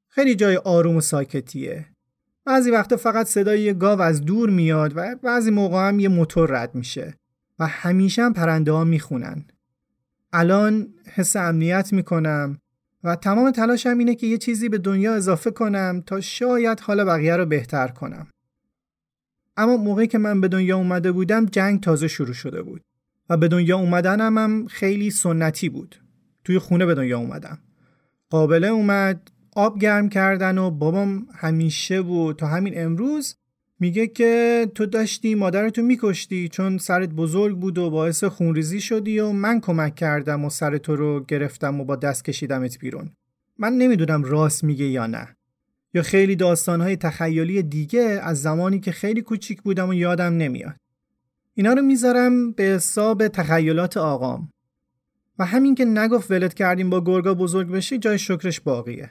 خیلی 0.07 0.35
جای 0.35 0.57
آروم 0.57 0.95
و 0.95 1.01
ساکتیه. 1.01 1.85
بعضی 2.45 2.71
وقتا 2.71 2.97
فقط 2.97 3.25
صدای 3.25 3.61
یه 3.61 3.73
گاو 3.73 4.01
از 4.01 4.21
دور 4.21 4.49
میاد 4.49 4.93
و 4.95 5.15
بعضی 5.23 5.51
موقع 5.51 5.87
هم 5.87 5.99
یه 5.99 6.09
موتور 6.09 6.61
رد 6.61 6.75
میشه 6.75 7.13
و 7.59 7.67
همیشه 7.67 8.23
هم 8.23 8.33
پرنده 8.33 8.71
ها 8.71 8.83
می‌خونن. 8.83 9.45
الان 10.33 10.87
حس 11.13 11.35
امنیت 11.35 11.93
می‌کنم 11.93 12.57
و 13.03 13.15
تمام 13.15 13.51
تلاشم 13.51 13.97
اینه 13.97 14.15
که 14.15 14.27
یه 14.27 14.37
چیزی 14.37 14.69
به 14.69 14.77
دنیا 14.77 15.13
اضافه 15.13 15.51
کنم 15.51 16.03
تا 16.05 16.21
شاید 16.21 16.79
حال 16.79 17.03
بقیه 17.03 17.35
رو 17.35 17.45
بهتر 17.45 17.87
کنم. 17.87 18.27
اما 19.57 19.77
موقعی 19.77 20.07
که 20.07 20.17
من 20.17 20.41
به 20.41 20.47
دنیا 20.47 20.77
اومده 20.77 21.11
بودم 21.11 21.45
جنگ 21.45 21.81
تازه 21.81 22.07
شروع 22.07 22.33
شده 22.33 22.61
بود. 22.61 22.81
و 23.29 23.37
به 23.37 23.47
دنیا 23.47 23.77
اومدنم 23.77 24.37
هم 24.37 24.67
خیلی 24.67 25.11
سنتی 25.11 25.69
بود 25.69 26.01
توی 26.43 26.59
خونه 26.59 26.85
به 26.85 26.95
دنیا 26.95 27.19
اومدم 27.19 27.57
قابله 28.29 28.67
اومد 28.67 29.31
آب 29.57 29.79
گرم 29.79 30.09
کردن 30.09 30.57
و 30.57 30.71
بابام 30.71 31.27
همیشه 31.35 32.01
بود 32.01 32.35
تا 32.35 32.47
همین 32.47 32.73
امروز 32.75 33.35
میگه 33.79 34.07
که 34.07 34.71
تو 34.75 34.85
داشتی 34.85 35.35
مادرتو 35.35 35.81
میکشتی 35.81 36.49
چون 36.49 36.77
سرت 36.77 37.09
بزرگ 37.09 37.57
بود 37.57 37.77
و 37.77 37.89
باعث 37.89 38.23
خونریزی 38.23 38.81
شدی 38.81 39.19
و 39.19 39.31
من 39.31 39.59
کمک 39.59 39.95
کردم 39.95 40.45
و 40.45 40.49
سر 40.49 40.77
تو 40.77 40.95
رو 40.95 41.25
گرفتم 41.27 41.81
و 41.81 41.85
با 41.85 41.95
دست 41.95 42.25
کشیدمت 42.25 42.79
بیرون. 42.79 43.11
من 43.57 43.73
نمی‌دونم 43.73 44.23
راست 44.23 44.63
میگه 44.63 44.85
یا 44.85 45.07
نه. 45.07 45.35
یا 45.93 46.01
خیلی 46.01 46.35
داستانهای 46.35 46.95
تخیلی 46.95 47.63
دیگه 47.63 48.19
از 48.23 48.41
زمانی 48.41 48.79
که 48.79 48.91
خیلی 48.91 49.21
کوچیک 49.21 49.61
بودم 49.61 49.89
و 49.89 49.93
یادم 49.93 50.37
نمیاد. 50.37 50.75
اینا 51.53 51.73
رو 51.73 51.81
می‌ذارم 51.81 52.51
به 52.51 52.63
حساب 52.63 53.27
تخیلات 53.27 53.97
آقام. 53.97 54.49
و 55.39 55.45
همین 55.45 55.75
که 55.75 55.85
نگفت 55.85 56.31
ولت 56.31 56.53
کردیم 56.53 56.89
با 56.89 57.03
گرگا 57.03 57.33
بزرگ 57.33 57.67
بشی 57.71 57.97
جای 57.97 58.19
شکرش 58.19 58.59
باقیه. 58.59 59.09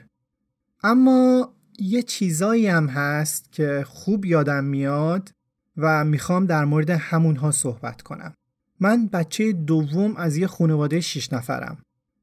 اما 0.85 1.53
یه 1.79 2.01
چیزایی 2.01 2.67
هم 2.67 2.87
هست 2.87 3.51
که 3.51 3.83
خوب 3.87 4.25
یادم 4.25 4.63
میاد 4.63 5.31
و 5.77 6.05
می‌خوام 6.05 6.45
در 6.45 6.65
مورد 6.65 6.89
همونها 6.89 7.51
صحبت 7.51 8.01
کنم 8.01 8.33
من 8.79 9.07
بچه 9.07 9.51
دوم 9.51 10.15
از 10.17 10.37
یه 10.37 10.47
خانواده 10.47 11.01
شیش 11.01 11.33
نفرم 11.33 11.77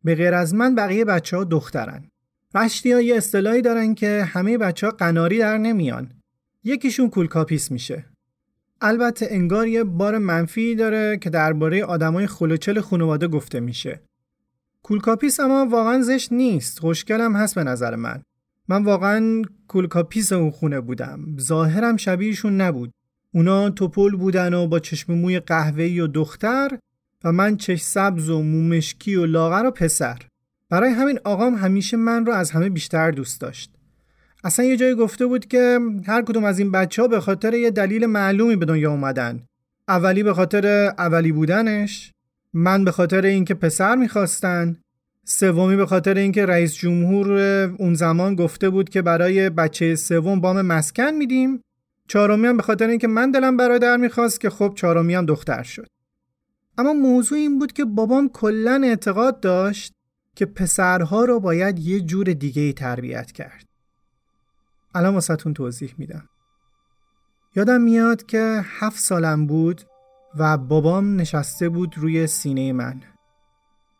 به 0.05 0.15
غیر 0.15 0.35
از 0.35 0.55
من 0.55 0.75
بقیه 0.75 1.05
بچه 1.05 1.37
ها 1.37 1.45
دخترن 1.45 2.05
رشتی 2.55 2.93
ها 2.93 3.01
یه 3.01 3.17
اصطلاحی 3.17 3.63
دارن 3.63 3.95
که 3.95 4.25
همه 4.29 4.59
بچه 4.59 4.87
ها 4.87 4.93
قناری 4.93 5.39
در 5.39 5.59
نمیان 5.59 6.11
یکیشون 6.65 7.11
کولکاپیس 7.11 7.71
میشه 7.71 8.05
البته 8.81 9.27
انگار 9.31 9.69
یه 9.69 9.85
بار 9.85 10.19
منفی 10.19 10.75
داره 10.75 11.19
که 11.19 11.31
درباره 11.31 11.85
آدمای 11.85 12.27
خلوچل 12.27 12.81
خانواده 12.81 13.29
گفته 13.29 13.61
میشه. 13.61 14.01
کولکاپیس 14.83 15.41
اما 15.41 15.67
واقعا 15.67 16.03
زشت 16.03 16.33
نیست. 16.33 16.79
خوشگلم 16.79 17.37
هست 17.37 17.55
به 17.55 17.65
نظر 17.65 17.97
من. 17.97 18.23
من 18.69 18.85
واقعا 18.85 19.43
کولکاپیس 19.69 20.33
اون 20.33 20.51
خونه 20.51 20.81
بودم. 20.81 21.37
ظاهرم 21.41 21.97
شبیهشون 21.97 22.61
نبود. 22.61 22.93
اونا 23.35 23.71
تپل 23.71 24.17
بودن 24.17 24.55
و 24.55 24.67
با 24.67 24.79
چشم 24.79 25.15
موی 25.15 25.41
قهوه‌ای 25.41 26.01
و 26.01 26.07
دختر 26.07 26.79
و 27.25 27.33
من 27.33 27.57
چش 27.57 27.83
سبز 27.83 28.31
و 28.31 28.43
مومشکی 28.43 29.15
و 29.15 29.27
لاغر 29.27 29.67
و 29.67 29.71
پسر. 29.71 30.19
برای 30.71 30.91
همین 30.91 31.19
آقام 31.25 31.55
همیشه 31.55 31.97
من 31.97 32.27
رو 32.27 32.33
از 32.33 32.51
همه 32.51 32.69
بیشتر 32.69 33.11
دوست 33.11 33.41
داشت. 33.41 33.71
اصلا 34.45 34.65
یه 34.65 34.77
جایی 34.77 34.95
گفته 34.95 35.27
بود 35.27 35.47
که 35.47 35.79
هر 36.07 36.23
کدوم 36.23 36.45
از 36.45 36.59
این 36.59 36.71
بچه 36.71 37.03
ها 37.03 37.09
به 37.09 37.21
خاطر 37.21 37.55
یه 37.55 37.71
دلیل 37.71 38.07
معلومی 38.07 38.57
به 38.57 38.67
دنیا 38.67 38.91
اومدن 38.91 39.43
اولی 39.89 40.23
به 40.23 40.35
خاطر 40.35 40.95
اولی 40.99 41.33
بودنش 41.33 42.13
من 42.53 42.85
به 42.85 42.93
خاطر 42.93 43.25
اینکه 43.25 43.55
پسر 43.55 43.97
می‌خواستن 43.97 44.77
سومی 45.25 45.77
به 45.77 45.87
خاطر 45.87 46.15
اینکه 46.15 46.47
رئیس 46.47 46.75
جمهور 46.75 47.33
اون 47.79 47.95
زمان 47.95 48.35
گفته 48.35 48.71
بود 48.71 48.89
که 48.89 49.03
برای 49.03 49.51
بچه 49.51 49.97
سوم 49.97 50.41
بام 50.41 50.63
مسکن 50.63 51.11
میدیم 51.11 51.61
چهارمی 52.09 52.47
هم 52.47 52.57
به 52.57 52.63
خاطر 52.63 52.89
اینکه 52.89 53.09
من 53.09 53.31
دلم 53.31 53.57
برادر 53.57 53.97
می‌خواست 53.97 54.41
که 54.41 54.51
خب 54.51 54.73
چهارمی 54.77 55.15
هم 55.15 55.27
دختر 55.27 55.63
شد. 55.63 55.87
اما 56.79 56.93
موضوع 56.93 57.39
این 57.39 57.59
بود 57.59 57.73
که 57.73 57.85
بابام 57.85 58.29
کلا 58.29 58.81
اعتقاد 58.85 59.41
داشت 59.41 59.93
که 60.37 60.47
پسرها 60.47 61.25
رو 61.25 61.41
باید 61.41 61.79
یه 61.79 62.01
جور 62.01 62.25
دیگه 62.25 62.63
ای 62.63 62.73
تربیت 62.73 63.33
کرد. 63.33 63.65
الان 64.95 65.15
واسهتون 65.15 65.55
توضیح 65.55 65.95
میدم. 65.99 66.29
یادم 67.57 67.81
میاد 67.81 68.27
که 68.27 68.61
هفت 68.65 68.99
سالم 68.99 69.47
بود 69.47 69.83
و 70.39 70.59
بابام 70.59 71.21
نشسته 71.21 71.69
بود 71.69 71.99
روی 71.99 72.27
سینه 72.27 72.73
من. 72.73 73.01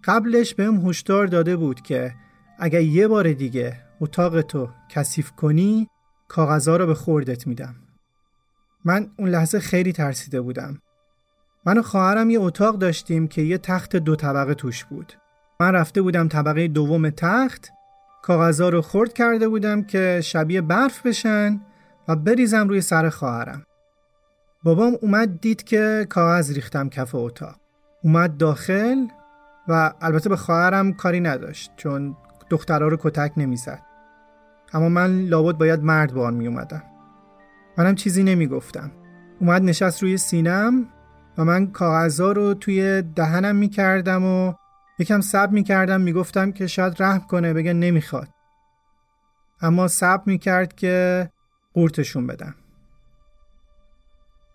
قبلش 0.05 0.55
بهم 0.55 0.89
هشدار 0.89 1.27
داده 1.27 1.57
بود 1.57 1.81
که 1.81 2.15
اگر 2.59 2.81
یه 2.81 3.09
بار 3.09 3.33
دیگه 3.33 3.77
اتاق 4.01 4.41
تو 4.41 4.69
کثیف 4.89 5.31
کنی 5.31 5.89
کاغذا 6.29 6.77
رو 6.77 6.87
به 6.87 6.95
خوردت 6.95 7.47
میدم 7.47 7.75
من 8.85 9.11
اون 9.19 9.29
لحظه 9.29 9.61
خیلی 9.61 9.93
ترسیده 9.93 10.41
بودم 10.41 10.79
من 11.67 11.79
و 11.79 11.83
خواهرم 11.83 12.31
یه 12.31 12.41
اتاق 12.41 12.79
داشتیم 12.79 13.29
که 13.29 13.43
یه 13.43 13.59
تخت 13.59 13.97
دو 13.97 14.17
طبقه 14.17 14.55
توش 14.55 14.85
بود 14.85 15.13
من 15.61 15.73
رفته 15.73 16.03
بودم 16.03 16.29
طبقه 16.29 16.69
دوم 16.69 17.11
تخت 17.11 17.71
کاغذها 18.23 18.69
رو 18.69 18.83
خرد 18.83 19.13
کرده 19.13 19.49
بودم 19.49 19.83
که 19.83 20.21
شبیه 20.25 20.61
برف 20.61 21.07
بشن 21.07 21.61
و 22.09 22.17
بریزم 22.17 22.69
روی 22.69 22.81
سر 22.81 23.09
خواهرم. 23.09 23.63
بابام 24.63 24.97
اومد 25.03 25.41
دید 25.41 25.63
که 25.63 26.07
کاغذ 26.11 26.53
ریختم 26.53 26.89
کف 26.89 27.15
اتاق. 27.15 27.57
اومد 28.05 28.37
داخل 28.37 29.07
و 29.69 29.93
البته 30.01 30.29
به 30.29 30.37
خواهرم 30.37 30.93
کاری 30.93 31.21
نداشت 31.21 31.73
چون 31.77 32.17
دخترها 32.51 32.89
رو 32.89 32.97
کتک 33.01 33.33
نمی‌زد. 33.37 33.83
اما 34.73 34.89
من 34.89 35.21
لابد 35.21 35.59
باید 35.59 35.83
مرد 35.83 36.15
بار 36.15 36.33
می 36.33 36.47
اومدم. 36.47 36.83
منم 37.79 37.95
چیزی 37.95 38.23
نمی 38.23 38.47
گفتم. 38.47 38.91
اومد 39.41 39.63
نشست 39.63 40.03
روی 40.03 40.17
سینم 40.17 40.89
و 41.39 41.45
من 41.45 41.67
کاغذها 41.67 42.33
رو 42.33 42.55
توی 42.55 43.03
دهنم 43.03 43.57
می 43.57 43.69
کردم 43.69 44.25
و 44.25 44.55
یکم 44.99 45.21
صبر 45.21 45.53
می‌کردم 45.53 46.01
می‌گفتم 46.01 46.53
که 46.53 46.67
شاید 46.67 47.03
رحم 47.03 47.21
کنه 47.21 47.53
بگه 47.53 47.73
نمی‌خواد 47.73 48.29
اما 49.61 49.89
صبر 49.89 50.23
می‌کرد 50.27 50.75
که 50.75 51.29
قورتشون 51.75 52.27
بدم 52.27 52.55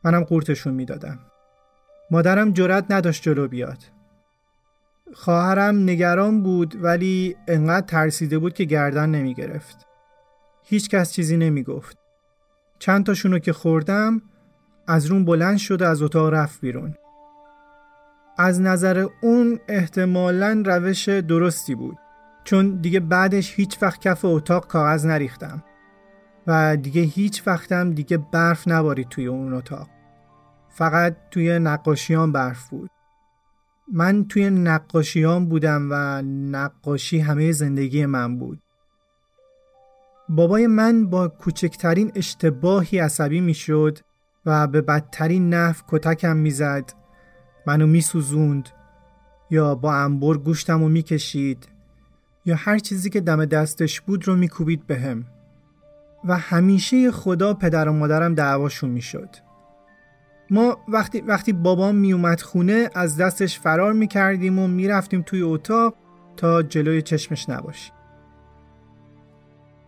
منم 0.04 0.24
قورتشون 0.24 0.74
می‌دادم 0.74 1.20
مادرم 2.12 2.52
جرأت 2.52 2.86
نداشت 2.90 3.24
جلو 3.24 3.48
بیاد 3.48 3.97
خواهرم 5.14 5.84
نگران 5.84 6.44
بود 6.44 6.84
ولی 6.84 7.36
انقدر 7.48 7.86
ترسیده 7.86 8.40
بود 8.40 8.54
که 8.54 8.64
گردن 8.64 9.10
نمی‌گرفت. 9.10 9.88
هیچ 10.64 10.90
کس 10.90 11.12
چیزی 11.12 11.38
نمی‌گفت. 11.38 11.98
چند 12.80 13.06
تاشونو 13.06 13.40
که 13.40 13.54
خوردم 13.54 14.22
از 14.88 15.06
رون 15.06 15.26
بلند 15.26 15.58
شد 15.58 15.84
از 15.84 16.02
اتاق 16.02 16.34
رفت 16.34 16.62
بیرون. 16.62 16.96
از 18.38 18.62
نظر 18.62 19.08
اون 19.22 19.60
احتمالا 19.68 20.64
روش 20.66 21.10
درستی 21.10 21.76
بود 21.76 21.98
چون 22.44 22.82
دیگه 22.82 23.00
بعدش 23.00 23.54
هیچ 23.56 23.78
وقت 23.82 24.02
کف 24.02 24.26
اتاق 24.26 24.68
کاغذ 24.68 25.06
نریختم. 25.06 25.64
و 26.48 26.78
دیگه 26.78 27.02
هیچ 27.02 27.48
وقتم 27.48 27.92
دیگه 27.92 28.18
برف 28.18 28.68
نبارید 28.68 29.10
توی 29.10 29.28
اون 29.28 29.54
اتاق. 29.54 29.88
فقط 30.70 31.16
توی 31.32 31.60
نقاشیان 31.60 32.32
برف 32.32 32.70
بود. 32.70 32.90
من 33.94 34.26
توی 34.28 34.50
نقاشیان 34.50 35.46
بودم 35.46 35.88
و 35.92 36.22
نقاشی 36.52 37.20
همه 37.20 37.52
زندگی 37.52 38.06
من 38.06 38.38
بود. 38.38 38.62
بابای 40.30 40.68
من 40.68 41.10
با 41.10 41.28
کوچکترین 41.28 42.12
اشتباهی 42.16 43.00
عصبی 43.00 43.42
می‌شد 43.42 44.00
و 44.46 44.68
به 44.68 44.82
بدترین 44.82 45.54
نف 45.54 45.84
کتکم 45.88 46.38
می‌زد. 46.38 46.94
منو 47.68 47.88
میسوزوند 47.88 48.70
یا 49.52 49.76
با 49.76 49.94
انبر 49.94 50.38
گوشتم 50.38 50.84
و 50.84 50.90
می‌کشید 50.90 51.68
یا 52.46 52.56
هر 52.56 52.80
چیزی 52.80 53.10
که 53.10 53.22
دم 53.22 53.46
دستش 53.46 54.02
بود 54.02 54.28
رو 54.28 54.36
میکوبید 54.36 54.88
بهم. 54.88 55.26
و 56.26 56.38
همیشه 56.38 57.12
خدا 57.12 57.54
پدر 57.54 57.90
و 57.90 57.94
مادرم 57.94 58.36
دعواشون 58.36 58.90
می‌شد. 58.90 59.30
ما 60.50 60.78
وقتی 60.88 61.22
وقتی 61.22 61.54
بابام 61.54 61.96
میومد 61.96 62.42
خونه 62.42 62.90
از 62.96 63.18
دستش 63.18 63.60
فرار 63.60 63.94
می‌کردیم 63.94 64.60
و 64.60 64.68
می‌رفتیم 64.68 65.22
توی 65.22 65.42
اتاق 65.42 65.96
تا 66.38 66.64
جلوی 66.64 67.02
چشمش 67.02 67.50
نباشیم. 67.50 67.94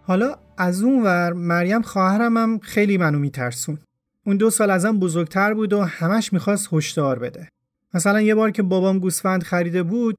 حالا 0.01 0.35
از 0.57 0.83
اون 0.83 1.03
ور 1.03 1.33
مریم 1.33 1.81
خواهرم 1.81 2.37
هم 2.37 2.59
خیلی 2.59 2.97
منو 2.97 3.19
میترسون. 3.19 3.77
اون 4.25 4.37
دو 4.37 4.49
سال 4.49 4.69
ازم 4.69 4.99
بزرگتر 4.99 5.53
بود 5.53 5.73
و 5.73 5.81
همش 5.81 6.33
می‌خواست 6.33 6.73
هشدار 6.73 7.19
بده. 7.19 7.49
مثلا 7.93 8.21
یه 8.21 8.35
بار 8.35 8.51
که 8.51 8.63
بابام 8.63 8.99
گوسفند 8.99 9.43
خریده 9.43 9.83
بود 9.83 10.15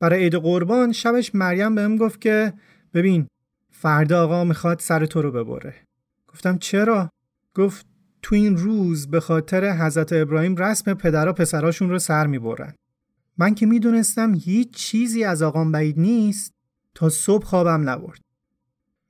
برای 0.00 0.22
عید 0.22 0.34
قربان 0.34 0.92
شبش 0.92 1.34
مریم 1.34 1.74
بهم 1.74 1.96
گفت 1.96 2.20
که 2.20 2.52
ببین 2.94 3.26
فردا 3.70 4.24
آقا 4.24 4.44
می‌خواد 4.44 4.78
سر 4.78 5.06
تو 5.06 5.22
رو 5.22 5.32
ببره. 5.32 5.74
گفتم 6.32 6.58
چرا؟ 6.58 7.10
گفت 7.54 7.86
تو 8.24 8.34
این 8.34 8.56
روز 8.56 9.06
به 9.06 9.20
خاطر 9.20 9.72
حضرت 9.72 10.12
ابراهیم 10.12 10.56
رسم 10.56 10.94
پدرها 10.94 11.32
پسراشون 11.32 11.90
رو 11.90 11.98
سر 11.98 12.26
می‌برن. 12.26 12.74
من 13.38 13.54
که 13.54 13.66
می‌دونستم 13.66 14.34
هیچ 14.34 14.70
چیزی 14.70 15.24
از 15.24 15.42
آقام 15.42 15.72
بعید 15.72 16.00
نیست 16.00 16.52
تا 16.94 17.08
صبح 17.08 17.44
خوابم 17.44 17.88
نبرد. 17.88 18.20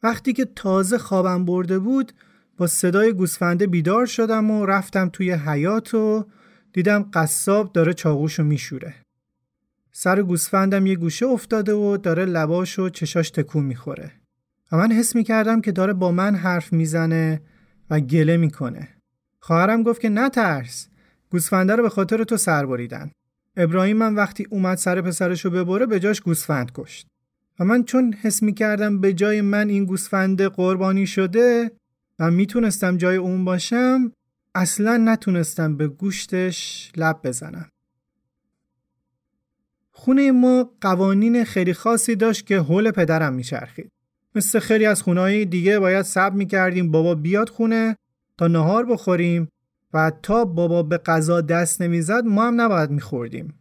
وقتی 0.02 0.32
که 0.32 0.44
تازه 0.44 0.98
خوابم 0.98 1.44
برده 1.44 1.78
بود 1.78 2.12
با 2.56 2.66
صدای 2.66 3.12
گوسفنده 3.12 3.66
بیدار 3.66 4.06
شدم 4.06 4.50
و 4.50 4.66
رفتم 4.66 5.08
توی 5.08 5.32
حیات 5.32 5.94
و 5.94 6.26
دیدم 6.72 7.10
قصاب 7.12 7.72
داره 7.72 7.94
چاقوشو 7.94 8.44
میشوره. 8.44 8.94
سر 9.92 10.22
گوسفندم 10.22 10.86
یه 10.86 10.96
گوشه 10.96 11.26
افتاده 11.26 11.72
و 11.72 11.96
داره 11.96 12.24
لباش 12.24 12.78
و 12.78 12.88
چشاش 12.88 13.30
تکون 13.30 13.64
می‌خوره. 13.64 14.12
و 14.72 14.76
من 14.76 14.92
حس 14.92 15.16
می‌کردم 15.16 15.60
که 15.60 15.72
داره 15.72 15.92
با 15.92 16.12
من 16.12 16.34
حرف 16.34 16.72
می‌زنه 16.72 17.42
و 17.90 18.00
گله 18.00 18.36
می‌کنه. 18.36 18.88
خواهرم 19.46 19.82
گفت 19.82 20.00
که 20.00 20.08
نترس 20.08 20.88
گوسفنده 21.30 21.76
رو 21.76 21.82
به 21.82 21.88
خاطر 21.88 22.24
تو 22.24 22.36
سر 22.36 22.66
بریدن. 22.66 23.10
ابراهیم 23.56 23.96
من 23.96 24.14
وقتی 24.14 24.46
اومد 24.50 24.78
سر 24.78 25.00
پسرشو 25.00 25.50
ببره 25.50 25.86
به 25.86 26.00
جاش 26.00 26.20
گوسفند 26.20 26.72
کشت. 26.74 27.06
و 27.60 27.64
من 27.64 27.84
چون 27.84 28.12
حس 28.12 28.42
می‌کردم 28.42 29.00
به 29.00 29.12
جای 29.12 29.40
من 29.40 29.68
این 29.68 29.84
گوسفند 29.84 30.42
قربانی 30.42 31.06
شده 31.06 31.70
و 32.18 32.30
می‌تونستم 32.30 32.96
جای 32.96 33.16
اون 33.16 33.44
باشم 33.44 34.12
اصلا 34.54 34.96
نتونستم 34.96 35.76
به 35.76 35.88
گوشتش 35.88 36.90
لب 36.96 37.20
بزنم. 37.24 37.68
خونه 39.90 40.32
ما 40.32 40.70
قوانین 40.80 41.44
خیلی 41.44 41.74
خاصی 41.74 42.16
داشت 42.16 42.46
که 42.46 42.60
حول 42.60 42.90
پدرم 42.90 43.32
میچرخید. 43.32 43.90
مثل 44.34 44.58
خیلی 44.58 44.86
از 44.86 45.02
خونه 45.02 45.44
دیگه 45.44 45.78
باید 45.78 46.02
صبر 46.02 46.36
می‌کردیم 46.36 46.90
بابا 46.90 47.14
بیاد 47.14 47.48
خونه 47.48 47.96
تا 48.38 48.46
نهار 48.46 48.86
بخوریم 48.86 49.48
و 49.94 50.12
تا 50.22 50.44
بابا 50.44 50.82
به 50.82 50.98
غذا 50.98 51.40
دست 51.40 51.82
نمی‌زد 51.82 52.24
ما 52.24 52.46
هم 52.46 52.60
نباید 52.60 52.90
میخوردیم. 52.90 53.60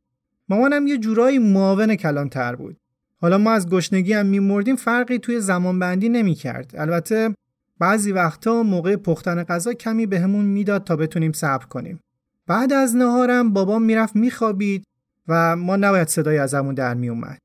مامانم 0.50 0.88
یه 0.88 0.98
جورایی 0.98 1.40
معاون 1.40 1.96
کلانتر 1.96 2.56
بود. 2.56 2.78
حالا 3.22 3.38
ما 3.38 3.52
از 3.52 3.70
گشنگی 3.70 4.14
هم 4.14 4.26
میمردیم 4.26 4.76
فرقی 4.76 5.20
توی 5.20 5.40
زمان 5.40 5.80
بندی 5.80 6.10
نمی‌کرد. 6.10 6.72
البته 6.78 7.36
بعضی 7.80 8.12
وقتا 8.12 8.64
موقع 8.64 8.96
پختن 8.96 9.44
غذا 9.44 9.74
کمی 9.74 10.06
بهمون 10.06 10.46
می‌داد 10.46 10.84
تا 10.84 10.96
بتونیم 10.96 11.32
صبر 11.32 11.66
کنیم. 11.66 12.00
بعد 12.48 12.74
از 12.74 12.96
نهارم 12.96 13.54
بابام 13.54 13.84
می‌رفت 13.84 14.16
میخوابید 14.16 14.84
و 15.28 15.56
ما 15.56 15.76
نباید 15.76 16.08
صدای 16.08 16.38
ازمون 16.38 16.74
در 16.74 16.94
میومد 16.94 17.38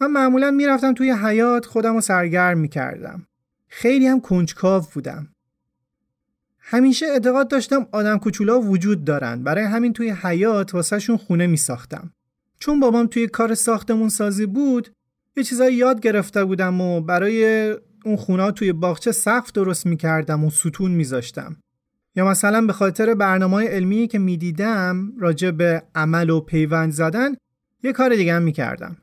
من 0.00 0.10
معمولا 0.10 0.50
می‌رفتم 0.50 0.94
توی 0.94 1.10
حیات 1.10 1.66
خودم 1.66 1.94
رو 1.94 2.00
سرگرم 2.00 2.58
می‌کردم. 2.58 3.26
خیلی 3.68 4.06
هم 4.06 4.20
کنجکاو 4.20 4.84
بودم. 4.94 5.28
همیشه 6.66 7.06
اعتقاد 7.06 7.48
داشتم 7.48 7.86
آدم 7.92 8.18
کوچولا 8.18 8.60
وجود 8.60 9.04
دارن 9.04 9.42
برای 9.42 9.64
همین 9.64 9.92
توی 9.92 10.10
حیات 10.10 10.74
واسهشون 10.74 11.16
خونه 11.16 11.46
می 11.46 11.56
ساختم. 11.56 12.10
چون 12.58 12.80
بابام 12.80 13.06
توی 13.06 13.26
کار 13.26 13.54
ساختمون 13.54 14.08
سازی 14.08 14.46
بود 14.46 14.88
یه 15.36 15.44
چیزایی 15.44 15.76
یاد 15.76 16.00
گرفته 16.00 16.44
بودم 16.44 16.80
و 16.80 17.00
برای 17.00 17.70
اون 18.04 18.16
خونه 18.16 18.52
توی 18.52 18.72
باغچه 18.72 19.12
سقف 19.12 19.52
درست 19.52 19.86
می 19.86 19.96
کردم 19.96 20.44
و 20.44 20.50
ستون 20.50 20.90
میذاشتم. 20.90 21.56
یا 22.16 22.28
مثلا 22.28 22.66
به 22.66 22.72
خاطر 22.72 23.14
برنامه 23.14 23.68
علمی 23.68 24.06
که 24.06 24.18
می‌دیدم 24.18 25.12
راجع 25.18 25.50
به 25.50 25.82
عمل 25.94 26.30
و 26.30 26.40
پیوند 26.40 26.92
زدن 26.92 27.34
یه 27.82 27.92
کار 27.92 28.14
دیگه 28.14 28.34
هم 28.34 28.42
می‌کردم. 28.42 28.96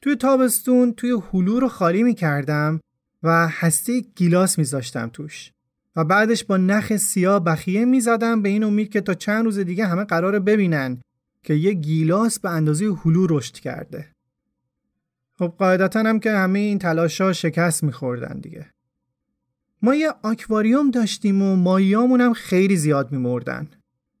توی 0.00 0.16
تابستون 0.16 0.92
توی 0.92 1.22
هلو 1.32 1.60
رو 1.60 1.68
خالی 1.68 2.02
می‌کردم 2.02 2.80
و 3.22 3.48
هسته 3.48 4.00
گیلاس 4.00 4.58
میذاشتم 4.58 5.10
توش. 5.12 5.52
و 5.96 6.04
بعدش 6.04 6.44
با 6.44 6.56
نخ 6.56 6.96
سیاه 6.96 7.44
بخیه 7.44 7.84
می‌زدم 7.84 8.42
به 8.42 8.48
این 8.48 8.64
امید 8.64 8.88
که 8.92 9.00
تا 9.00 9.14
چند 9.14 9.44
روز 9.44 9.58
دیگه 9.58 9.86
همه 9.86 10.04
قرار 10.04 10.38
ببینن 10.38 11.00
که 11.42 11.54
یه 11.54 11.72
گیلاس 11.72 12.40
به 12.40 12.50
اندازه 12.50 12.86
هلو 12.86 13.26
رشد 13.30 13.54
کرده. 13.54 14.08
خب 15.38 15.54
قاعدتا 15.58 16.00
هم 16.00 16.20
که 16.20 16.30
همه 16.30 16.58
این 16.58 16.78
تلاشا 16.78 17.32
شکست 17.32 17.84
میخوردن 17.84 18.40
دیگه. 18.40 18.66
ما 19.82 19.94
یه 19.94 20.08
آکواریوم 20.22 20.90
داشتیم 20.90 21.42
و 21.42 21.56
ماییامون 21.56 22.20
هم 22.20 22.32
خیلی 22.32 22.76
زیاد 22.76 23.12
میمردن. 23.12 23.68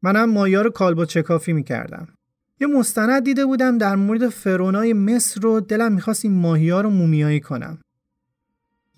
منم 0.02 0.30
مایا 0.30 0.62
رو 0.62 0.70
کالبو 0.70 1.04
چکافی 1.04 1.52
می‌کردم. 1.52 2.08
یه 2.60 2.66
مستند 2.66 3.24
دیده 3.24 3.46
بودم 3.46 3.78
در 3.78 3.96
مورد 3.96 4.28
فرونای 4.28 4.92
مصر 4.92 5.40
رو 5.40 5.60
دلم 5.60 5.92
می‌خواست 5.92 6.24
این 6.24 6.34
ماهی 6.34 6.70
ها 6.70 6.80
رو 6.80 6.90
مومیایی 6.90 7.40
کنم. 7.40 7.78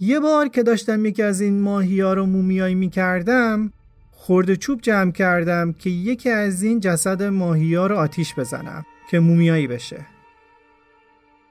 یه 0.00 0.20
بار 0.20 0.48
که 0.48 0.62
داشتم 0.62 1.04
یکی 1.04 1.22
از 1.22 1.40
این 1.40 1.60
ماهی 1.60 2.00
ها 2.00 2.14
رو 2.14 2.26
مومیایی 2.26 2.74
می‌کردم 2.74 3.72
خورده 4.10 4.56
چوب 4.56 4.80
جمع 4.80 5.12
کردم 5.12 5.72
که 5.72 5.90
یکی 5.90 6.30
از 6.30 6.62
این 6.62 6.80
جسد 6.80 7.22
ماهی 7.22 7.74
ها 7.74 7.86
رو 7.86 7.96
آتیش 7.96 8.34
بزنم 8.34 8.84
که 9.10 9.18
مومیایی 9.18 9.66
بشه. 9.66 10.06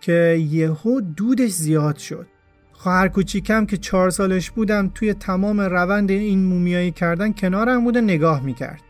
که 0.01 0.45
یهو 0.51 1.01
دودش 1.01 1.51
زیاد 1.51 1.97
شد. 1.97 2.27
خواهر 2.71 3.07
کوچیکم 3.07 3.65
که 3.65 3.77
چهار 3.77 4.09
سالش 4.09 4.51
بودم 4.51 4.91
توی 4.95 5.13
تمام 5.13 5.61
روند 5.61 6.11
این 6.11 6.43
مومیایی 6.43 6.91
کردن 6.91 7.33
کنارم 7.33 7.83
بود 7.83 7.97
نگاه 7.97 8.43
می‌کرد. 8.43 8.81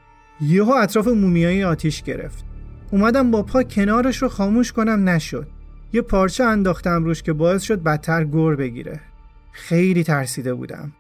یهو 0.42 0.70
اطراف 0.70 1.08
مومیایی 1.08 1.64
آتیش 1.64 2.04
گرفت. 2.04 2.46
اومدم 2.92 3.32
با 3.32 3.44
پا 3.44 3.64
کنارش 3.64 4.22
رو 4.22 4.30
خاموش 4.30 4.72
کنم 4.72 5.10
نشد. 5.10 5.48
یه 5.94 6.02
پارچه 6.02 6.44
انداختم 6.44 7.04
روش 7.04 7.24
که 7.24 7.34
باعث 7.34 7.62
شد 7.62 7.84
بدتر 7.84 8.24
گر 8.24 8.56
بگیره. 8.56 9.00
خیلی 9.58 10.04
ترسیده 10.04 10.54
بودم. 10.54 10.92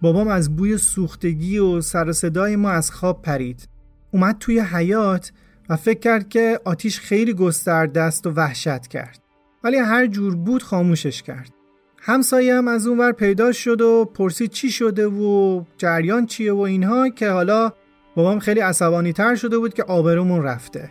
بابام 0.00 0.28
از 0.28 0.56
بوی 0.56 0.78
سوختگی 0.78 1.58
و 1.58 1.80
سر 1.80 2.12
صدای 2.12 2.56
ما 2.56 2.70
از 2.70 2.90
خواب 2.90 3.22
پرید. 3.22 3.68
اومد 4.10 4.36
توی 4.38 4.60
حیات 4.60 5.32
و 5.68 5.76
فکر 5.76 5.98
کرد 5.98 6.28
که 6.28 6.60
آتیش 6.64 7.00
خیلی 7.00 7.34
گسترده 7.34 8.00
است 8.00 8.26
و 8.26 8.30
وحشت 8.30 8.86
کرد. 8.86 9.18
ولی 9.64 9.76
هر 9.76 10.06
جور 10.06 10.36
بود 10.36 10.62
خاموشش 10.62 11.22
کرد. 11.22 11.50
همسایه 11.98 12.54
هم 12.54 12.68
از 12.68 12.86
اونور 12.86 13.12
پیدا 13.12 13.52
شد 13.52 13.80
و 13.80 14.04
پرسید 14.04 14.50
چی 14.50 14.70
شده 14.70 15.06
و 15.06 15.62
جریان 15.76 16.26
چیه 16.26 16.52
و 16.52 16.60
اینها 16.60 17.08
که 17.08 17.30
حالا 17.30 17.72
بابام 18.14 18.38
خیلی 18.38 18.60
عصبانی 18.60 19.12
تر 19.12 19.34
شده 19.34 19.58
بود 19.58 19.74
که 19.74 19.82
آبرومون 19.82 20.42
رفته. 20.42 20.90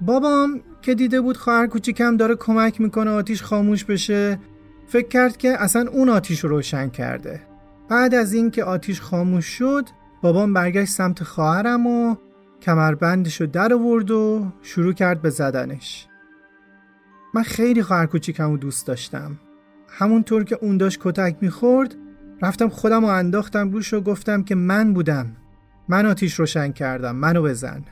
بابام 0.00 0.60
که 0.82 0.94
دیده 0.94 1.20
بود 1.20 1.36
خواهر 1.36 1.66
کوچیکم 1.66 2.16
داره 2.16 2.34
کمک 2.34 2.80
می‌کنه 2.80 3.10
آتیش 3.10 3.42
خاموش 3.42 3.84
بشه 3.84 4.38
فکر 4.90 5.08
کرد 5.08 5.36
که 5.36 5.62
اصلا 5.62 5.90
اون 5.90 6.08
آتیش 6.08 6.40
رو 6.40 6.50
روشن 6.50 6.88
کرده. 6.88 7.40
بعد 7.88 8.14
از 8.14 8.32
اینکه 8.32 8.64
آتیش 8.64 9.00
خاموش 9.00 9.46
شد 9.46 9.88
بابام 10.22 10.52
برگشت 10.52 10.92
سمت 10.92 11.22
خواهرم 11.22 11.86
و 11.86 12.16
کمربندش 12.62 13.40
رو 13.40 13.46
در 13.46 13.74
آورد 13.74 14.10
و 14.10 14.52
شروع 14.62 14.92
کرد 14.92 15.22
به 15.22 15.30
زدنش. 15.30 16.06
من 17.34 17.42
خیلی 17.42 17.82
خواهر 17.82 18.06
کوچیکم 18.06 18.50
رو 18.50 18.56
دوست 18.56 18.86
داشتم. 18.86 19.38
همونطور 19.88 20.44
که 20.44 20.58
اون 20.60 20.76
داشت 20.76 21.00
کتک 21.02 21.36
می‌خورد 21.40 21.94
رفتم 22.42 22.68
خودم 22.68 23.00
رو 23.00 23.10
انداختم 23.10 23.70
روش 23.70 23.94
و 23.94 24.00
گفتم 24.00 24.42
که 24.42 24.54
من 24.54 24.92
بودم. 24.92 25.36
من 25.88 26.06
آتیش 26.06 26.34
روشن 26.34 26.72
کردم 26.72 27.16
منو 27.16 27.42
بزن. 27.42 27.84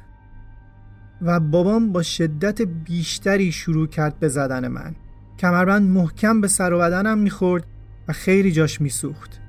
و 1.22 1.40
بابام 1.40 1.92
با 1.92 2.02
شدت 2.02 2.62
بیشتری 2.62 3.52
شروع 3.52 3.86
کرد 3.86 4.18
به 4.18 4.28
زدن 4.28 4.68
من. 4.68 4.94
کمربند 5.38 5.90
محکم 5.90 6.40
به 6.40 6.48
سر 6.48 6.72
و 6.72 6.78
بدنم 6.78 7.18
می‌خورد 7.18 7.64
و 8.08 8.12
خیلی 8.12 8.52
جاش 8.52 8.80
میسوخت. 8.80 9.40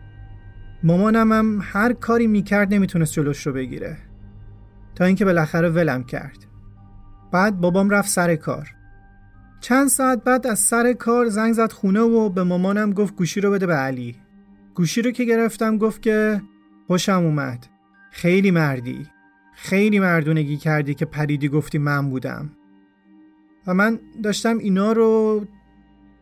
مامانم 0.84 1.32
هم 1.32 1.60
هر 1.64 1.94
کاری 1.94 2.28
می‌کرد 2.28 2.74
نمی‌تونست 2.74 3.14
جلوش 3.14 3.48
رو 3.48 3.54
بگیره. 3.54 3.98
تا 4.96 5.06
اینکه 5.06 5.26
بالاخره 5.26 5.70
ولم 5.70 6.04
کرد. 6.04 6.38
بعد 7.32 7.62
بابام 7.62 7.90
رفت 7.90 8.10
سر 8.10 8.36
کار. 8.36 8.70
چند 9.60 9.88
ساعت 9.88 10.24
بعد 10.24 10.48
از 10.48 10.60
سر 10.60 10.94
کار 10.94 11.30
زنگ 11.30 11.54
زد 11.54 11.72
خونه 11.72 12.00
و 12.00 12.30
به 12.30 12.44
مامانم 12.44 12.94
گفت 12.94 13.16
گوشی 13.16 13.42
رو 13.42 13.52
بده 13.52 13.68
به 13.68 13.74
علی. 13.74 14.16
گوشی 14.74 15.02
رو 15.02 15.12
که 15.12 15.24
گرفتم 15.24 15.78
گفت 15.78 16.02
که 16.02 16.42
خوشم 16.88 17.24
اومد. 17.24 17.66
خیلی 18.12 18.52
مردی. 18.52 19.08
خیلی 19.56 20.00
مردونگی 20.00 20.58
کردی 20.58 20.94
که 20.94 21.06
پریدی 21.06 21.50
گفتی 21.50 21.78
من 21.78 22.10
بودم. 22.10 22.50
و 23.68 23.74
من 23.74 24.00
داشتم 24.24 24.58
اینا 24.58 24.92
رو 24.92 25.46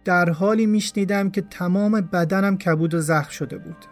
در 0.07 0.29
حالی 0.29 0.65
میشنیدم 0.65 1.29
که 1.29 1.41
تمام 1.41 2.01
بدنم 2.01 2.57
کبود 2.57 2.93
و 2.93 2.99
زخم 2.99 3.29
شده 3.29 3.57
بود. 3.57 3.85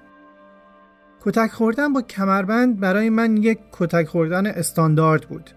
کتک 1.21 1.51
خوردن 1.51 1.93
با 1.93 2.01
کمربند 2.01 2.79
برای 2.79 3.09
من 3.09 3.37
یک 3.37 3.59
کتک 3.71 4.05
خوردن 4.07 4.47
استاندارد 4.47 5.21
بود. 5.21 5.49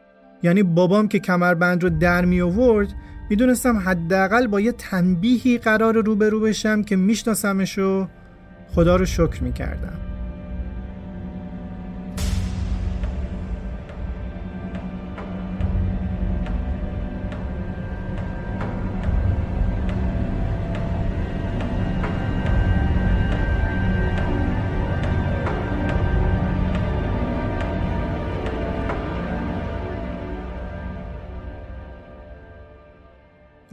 یعنی 0.42 0.62
بابام 0.62 1.08
که 1.08 1.18
کمربند 1.18 1.82
رو 1.82 1.90
در 1.90 2.24
می 2.24 2.40
آورد 2.40 2.88
می‌دونستم 3.30 3.76
حداقل 3.76 4.46
با 4.46 4.60
یه 4.60 4.72
تنبیهی 4.72 5.58
قرار 5.58 6.04
روبرو 6.04 6.40
بشم 6.40 6.82
که 6.82 6.96
میشناسمش 6.96 7.78
و 7.78 8.08
خدا 8.74 8.96
رو 8.96 9.04
شکر 9.04 9.42
می‌کردم. 9.42 10.07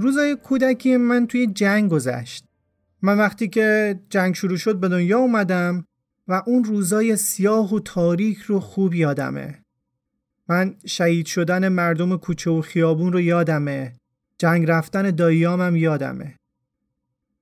روزای 0.05 0.35
کودکی 0.35 0.97
من 0.97 1.27
توی 1.27 1.47
جنگ 1.47 1.91
گذشت. 1.91 2.45
من 3.01 3.17
وقتی 3.17 3.47
که 3.47 3.99
جنگ 4.09 4.35
شروع 4.35 4.57
شد 4.57 4.79
به 4.79 4.87
دنیا 4.87 5.19
اومدم 5.19 5.85
و 6.27 6.41
اون 6.45 6.63
روزای 6.63 7.15
سیاه 7.15 7.73
و 7.73 7.79
تاریک 7.79 8.37
رو 8.37 8.59
خوب 8.59 8.93
یادمه. 8.93 9.63
من 10.49 10.75
شهید 10.85 11.25
شدن 11.25 11.67
مردم 11.67 12.17
کوچه 12.17 12.51
و 12.51 12.61
خیابون 12.61 13.13
رو 13.13 13.21
یادمه. 13.21 13.93
جنگ 14.37 14.65
رفتن 14.69 15.11
داییامم 15.11 15.75
یادمه. 15.75 16.35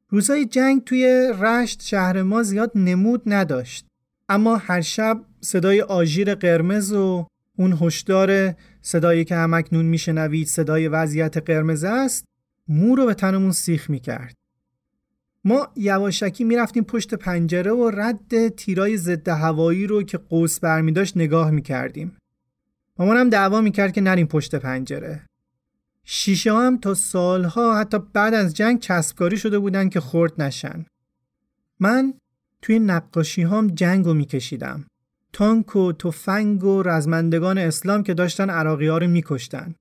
روزای 0.10 0.46
جنگ 0.46 0.84
توی 0.84 1.34
رشت 1.40 1.82
شهر 1.82 2.22
ما 2.22 2.44
زیاد 2.44 2.72
نمود 2.76 3.22
نداشت. 3.26 3.86
اما 4.30 4.58
هر 4.58 4.82
شب 4.82 5.22
صدای 5.42 5.82
آژیر 5.82 6.36
قرمز 6.36 6.94
و 6.94 7.28
اون 7.58 7.78
هشدار 7.82 8.56
صدایی 8.82 9.26
که 9.26 9.36
همکنون 9.36 9.86
میشنوید 9.86 10.48
صدای 10.48 10.88
وضعیت 10.88 11.38
قرمز 11.38 11.84
است 11.84 12.26
مو 12.68 12.96
رو 12.96 13.06
به 13.06 13.14
تنمون 13.14 13.52
سیخ 13.52 13.90
می‌کرد. 13.90 14.34
ما 15.44 15.68
یواشکی 15.76 16.44
می‌رفتیم 16.44 16.84
پشت 16.84 17.14
پنجره 17.14 17.72
و 17.72 17.92
رد 17.94 18.48
تیرای 18.48 18.98
ضد 18.98 19.30
هوایی 19.30 19.88
رو 19.88 20.04
که 20.04 20.18
قوس 20.18 20.60
برمی 20.60 20.92
داشت 20.92 21.18
نگاه 21.18 21.52
می‌کردیم. 21.52 22.18
مامانم 23.00 23.30
دعوا 23.30 23.62
می‌کرد 23.62 23.94
که 23.94 24.02
نریم 24.02 24.28
پشت 24.28 24.56
پنجره. 24.56 25.26
شیشه 26.04 26.54
هم 26.54 26.78
تا 26.78 26.94
سالها 26.94 27.80
حتی 27.80 28.00
بعد 28.14 28.34
از 28.34 28.54
جنگ 28.54 28.80
چسبکاری 28.80 29.38
شده 29.38 29.60
بودن 29.60 29.90
که 29.90 30.00
خورد 30.00 30.42
نشن. 30.42 30.86
من 31.80 32.14
توی 32.62 32.80
نقاشی 32.80 33.44
هم 33.44 33.68
جنگ 33.68 34.06
رو 34.06 34.14
میکشیدم. 34.14 34.86
تانک 35.34 35.76
و 35.76 35.94
تفنگ 35.94 36.64
و 36.64 36.84
رزمندگان 36.84 37.58
اسلام 37.58 38.04
که 38.04 38.14
داشتن 38.14 38.50
عراقی 38.50 38.88
ها 38.88 38.98
رو 38.98 39.08
میکشتن. 39.08 39.76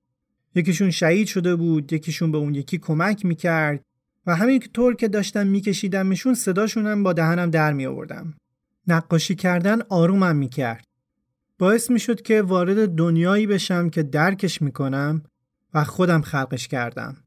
یکیشون 0.55 0.91
شهید 0.91 1.27
شده 1.27 1.55
بود 1.55 1.93
یکیشون 1.93 2.31
به 2.31 2.37
اون 2.37 2.55
یکی 2.55 2.77
کمک 2.77 3.25
می‌کرد 3.25 3.81
و 4.25 4.35
همین 4.35 4.59
طور 4.59 4.95
که 4.95 5.07
داشتم 5.07 5.47
میکشیدمشون 5.47 6.33
صداشونم 6.33 7.03
با 7.03 7.13
دهنم 7.13 7.49
در 7.49 7.73
می 7.73 7.85
آوردم. 7.85 8.33
نقاشی 8.87 9.35
کردن 9.35 9.81
آرومم 9.89 10.35
می‌کرد. 10.35 10.83
باعث 11.59 11.91
می‌شد 11.91 12.21
که 12.21 12.41
وارد 12.41 12.95
دنیایی 12.95 13.47
بشم 13.47 13.89
که 13.89 14.03
درکش 14.03 14.61
می‌کنم 14.61 15.23
و 15.73 15.83
خودم 15.83 16.21
خلقش 16.21 16.67
کردم. 16.67 17.17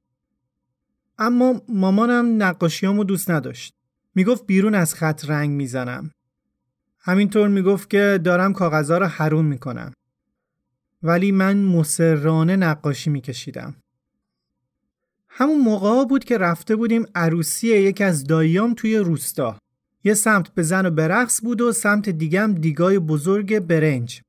اما 1.19 1.62
مامانم 1.69 2.43
نقاشیامو 2.43 3.05
دوست 3.05 3.31
نداشت. 3.31 3.73
می‌گفت 4.15 4.47
بیرون 4.47 4.75
از 4.75 4.95
خط 4.95 5.25
رنگ 5.25 5.51
می‌زنم. 5.51 6.11
همینطور 6.99 7.49
می‌گفت 7.49 7.91
که 7.91 8.21
دارم 8.25 8.53
کاغذها 8.53 8.99
رو 8.99 9.07
حروم 9.07 9.45
می‌کنم. 9.45 9.93
ولی 11.02 11.32
من 11.32 11.56
مسررانه 11.56 12.56
نقاشی 12.56 13.11
میکشیدم. 13.11 13.74
همون 15.28 15.61
موقع 15.61 16.04
بود 16.04 16.24
که 16.24 16.38
رفته 16.38 16.76
بودیم 16.76 17.06
عروسی 17.14 17.68
یکی 17.68 18.04
از 18.04 18.24
داییام 18.24 18.74
توی 18.74 18.96
روستا. 18.96 19.59
یه 20.04 20.14
سمت 20.14 20.54
به 20.54 20.62
زن 20.62 20.87
و 20.87 20.90
برقص 20.90 21.40
بود 21.42 21.61
و 21.61 21.72
سمت 21.72 22.09
دیگم 22.09 22.54
دیگای 22.54 22.98
بزرگ 22.98 23.59
برنج. 23.59 24.20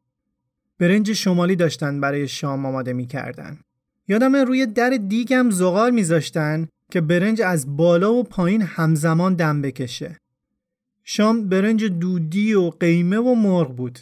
برنج 0.80 1.14
شمالی 1.14 1.56
داشتن 1.56 2.02
برای 2.02 2.28
شام 2.28 2.66
آماده 2.66 2.94
می‌کردن. 2.94 3.60
یادم 4.08 4.36
روی 4.36 4.66
در 4.66 4.90
دیگم 4.90 5.50
زغال 5.50 5.92
میذاشتن 5.92 6.68
که 6.92 7.02
برنج 7.02 7.42
از 7.42 7.78
بالا 7.78 8.14
و 8.14 8.24
پایین 8.24 8.62
همزمان 8.62 9.34
دم 9.34 9.62
بکشه. 9.62 10.18
شام 11.04 11.50
برنج 11.50 11.84
دودی 11.84 12.54
و 12.54 12.70
قیمه 12.70 13.18
و 13.18 13.36
مرغ 13.36 13.76
بود. 13.76 14.00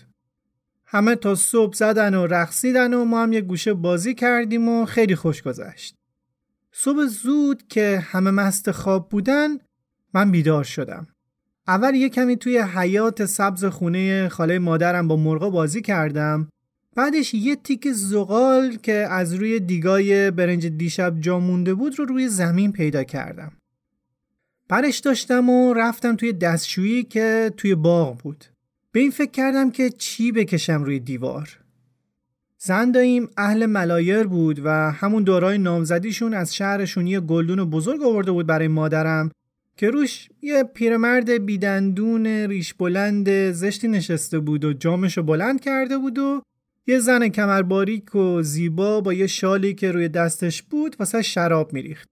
همه 0.87 1.15
تا 1.15 1.35
صبح 1.35 1.75
زدن 1.75 2.15
و 2.15 2.27
رقصیدن 2.27 2.93
و 2.93 3.05
ما 3.05 3.23
هم 3.23 3.33
یه 3.33 3.41
گوشه 3.41 3.73
بازی 3.73 4.13
کردیم 4.13 4.69
و 4.69 4.85
خیلی 4.85 5.15
خوش 5.15 5.41
گذشت. 5.41 5.95
صبح 6.71 7.05
زود 7.05 7.67
که 7.67 7.99
همه 8.05 8.31
مست 8.31 8.71
خواب 8.71 9.09
بودن 9.09 9.49
من 10.13 10.31
بیدار 10.31 10.63
شدم. 10.63 11.07
اول 11.67 11.95
یه 11.95 12.09
کمی 12.09 12.37
توی 12.37 12.57
حیات 12.57 13.25
سبز 13.25 13.65
خونه 13.65 14.29
خاله 14.29 14.59
مادرم 14.59 15.07
با 15.07 15.15
مرغا 15.15 15.49
بازی 15.49 15.81
کردم 15.81 16.49
بعدش 16.95 17.33
یه 17.33 17.55
تیک 17.55 17.91
زغال 17.91 18.75
که 18.75 18.93
از 18.93 19.33
روی 19.33 19.59
دیگای 19.59 20.31
برنج 20.31 20.67
دیشب 20.67 21.19
جا 21.19 21.39
مونده 21.39 21.73
بود 21.73 21.99
رو 21.99 22.05
روی 22.05 22.27
زمین 22.27 22.71
پیدا 22.71 23.03
کردم. 23.03 23.51
برش 24.69 24.99
داشتم 24.99 25.49
و 25.49 25.73
رفتم 25.73 26.15
توی 26.15 26.33
دستشویی 26.33 27.03
که 27.03 27.53
توی 27.57 27.75
باغ 27.75 28.17
بود. 28.17 28.45
به 28.95 29.01
این 29.01 29.11
فکر 29.11 29.31
کردم 29.31 29.71
که 29.71 29.89
چی 29.89 30.31
بکشم 30.31 30.83
روی 30.83 30.99
دیوار 30.99 31.59
زنداییم 32.57 33.29
اهل 33.37 33.65
ملایر 33.65 34.23
بود 34.23 34.61
و 34.65 34.69
همون 34.91 35.23
دورای 35.23 35.57
نامزدیشون 35.57 36.33
از 36.33 36.55
شهرشون 36.55 37.07
یه 37.07 37.19
گلدون 37.19 37.69
بزرگ 37.69 38.03
آورده 38.03 38.31
بود 38.31 38.47
برای 38.47 38.67
مادرم 38.67 39.31
که 39.77 39.89
روش 39.89 40.29
یه 40.41 40.63
پیرمرد 40.63 41.29
بیدندون 41.29 42.27
ریش 42.27 42.73
بلند 42.73 43.51
زشتی 43.51 43.87
نشسته 43.87 44.39
بود 44.39 44.65
و 44.65 44.73
جامشو 44.73 45.23
بلند 45.23 45.61
کرده 45.61 45.97
بود 45.97 46.17
و 46.17 46.41
یه 46.87 46.99
زن 46.99 47.27
کمر 47.27 47.61
باریک 47.61 48.15
و 48.15 48.41
زیبا 48.41 49.01
با 49.01 49.13
یه 49.13 49.27
شالی 49.27 49.73
که 49.73 49.91
روی 49.91 50.09
دستش 50.09 50.63
بود 50.63 50.95
واسه 50.99 51.21
شراب 51.21 51.73
میریخت. 51.73 52.09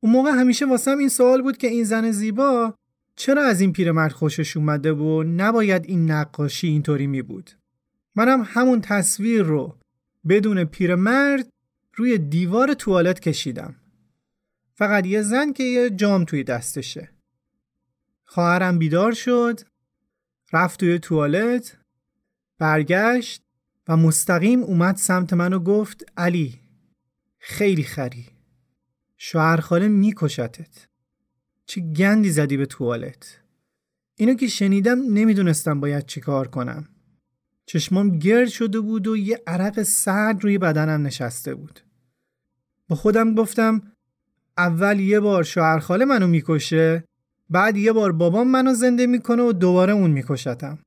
اون 0.00 0.12
موقع 0.12 0.30
همیشه 0.30 0.66
واسم 0.66 0.98
این 0.98 1.08
سوال 1.08 1.42
بود 1.42 1.56
که 1.56 1.66
این 1.66 1.84
زن 1.84 2.10
زیبا 2.10 2.74
چرا 3.16 3.44
از 3.44 3.60
این 3.60 3.72
پیرمرد 3.72 4.12
خوشش 4.12 4.56
اومده 4.56 4.92
و 4.92 5.22
نباید 5.22 5.84
این 5.86 6.10
نقاشی 6.10 6.66
اینطوری 6.66 7.06
می 7.06 7.22
بود 7.22 7.50
منم 8.14 8.42
همون 8.46 8.80
تصویر 8.80 9.42
رو 9.42 9.78
بدون 10.28 10.64
پیرمرد 10.64 11.48
روی 11.94 12.18
دیوار 12.18 12.74
توالت 12.74 13.20
کشیدم. 13.20 13.74
فقط 14.74 15.06
یه 15.06 15.22
زن 15.22 15.52
که 15.52 15.62
یه 15.62 15.90
جام 15.90 16.24
توی 16.24 16.44
دستشه. 16.44 17.10
خواهرم 18.24 18.78
بیدار 18.78 19.12
شد 19.12 19.60
رفت 20.52 20.80
توی 20.80 20.98
توالت 20.98 21.78
برگشت 22.58 23.42
و 23.88 23.96
مستقیم 23.96 24.62
اومد 24.62 24.96
سمت 24.96 25.32
من 25.32 25.52
و 25.52 25.58
گفت 25.58 26.04
علی 26.16 26.60
خیلی 27.38 27.82
خری. 27.82 28.26
شوهر 29.16 29.60
خاله 29.60 29.88
میکشتت. 29.88 30.91
چه 31.72 31.80
گندی 31.80 32.30
زدی 32.30 32.56
به 32.56 32.66
توالت. 32.66 33.40
اینو 34.16 34.34
که 34.34 34.46
شنیدم 34.46 34.98
نمی‌دونستم 34.98 35.80
باید 35.80 36.06
چی 36.06 36.20
کار 36.20 36.48
کنم. 36.48 36.88
چشمام 37.66 38.18
گرد 38.18 38.48
شده 38.48 38.80
بود 38.80 39.06
و 39.06 39.16
یه 39.16 39.42
عرق 39.46 39.82
سرد 39.82 40.44
روی 40.44 40.58
بدنم 40.58 41.06
نشسته 41.06 41.54
بود. 41.54 41.80
با 42.88 42.96
خودم 42.96 43.34
گفتم 43.34 43.82
اول 44.58 45.00
یه 45.00 45.20
بار 45.20 45.44
شوهرخاله 45.44 46.04
منو 46.04 46.26
می‌کشه 46.26 47.04
بعد 47.50 47.76
یه 47.76 47.92
بار 47.92 48.12
بابام 48.12 48.48
منو 48.48 48.74
زنده 48.74 49.06
می‌کنه 49.06 49.42
و 49.42 49.52
دوباره 49.52 49.92
اون 49.92 50.10
میکشتم. 50.10 50.78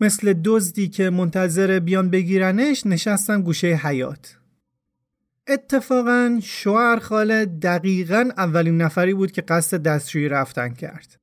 مثل 0.00 0.34
دزدی 0.44 0.88
که 0.88 1.10
منتظر 1.10 1.78
بیان 1.78 2.10
بگیرنش 2.10 2.86
نشستم 2.86 3.42
گوشه 3.42 3.66
حیات 3.66 4.38
اتفاقا 5.46 6.40
شوهر 6.42 6.98
خاله 6.98 7.44
دقیقا 7.44 8.30
اولین 8.36 8.76
نفری 8.76 9.14
بود 9.14 9.32
که 9.32 9.42
قصد 9.42 9.82
دستشویی 9.82 10.28
رفتن 10.28 10.74
کرد. 10.74 11.20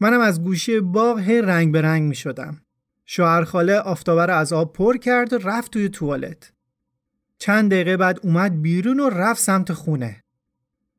منم 0.00 0.20
از 0.20 0.42
گوشه 0.42 0.80
باغ 0.80 1.18
هی 1.18 1.42
رنگ 1.42 1.72
به 1.72 1.82
رنگ 1.82 2.08
می 2.08 2.14
شدم. 2.14 2.60
شوهر 3.06 3.44
خاله 3.44 3.78
آفتابه 3.78 4.32
از 4.32 4.52
آب 4.52 4.72
پر 4.72 4.96
کرد 4.96 5.32
و 5.32 5.38
رفت 5.38 5.70
توی 5.70 5.88
توالت. 5.88 6.52
چند 7.38 7.70
دقیقه 7.70 7.96
بعد 7.96 8.20
اومد 8.22 8.62
بیرون 8.62 9.00
و 9.00 9.08
رفت 9.08 9.40
سمت 9.40 9.72
خونه. 9.72 10.22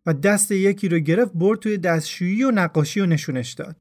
و 0.05 0.13
دست 0.13 0.51
یکی 0.51 0.89
رو 0.89 0.99
گرفت 0.99 1.31
برد 1.33 1.59
توی 1.59 1.77
دستشویی 1.77 2.43
و 2.43 2.51
نقاشی 2.51 2.99
رو 2.99 3.05
نشونش 3.05 3.53
داد. 3.53 3.75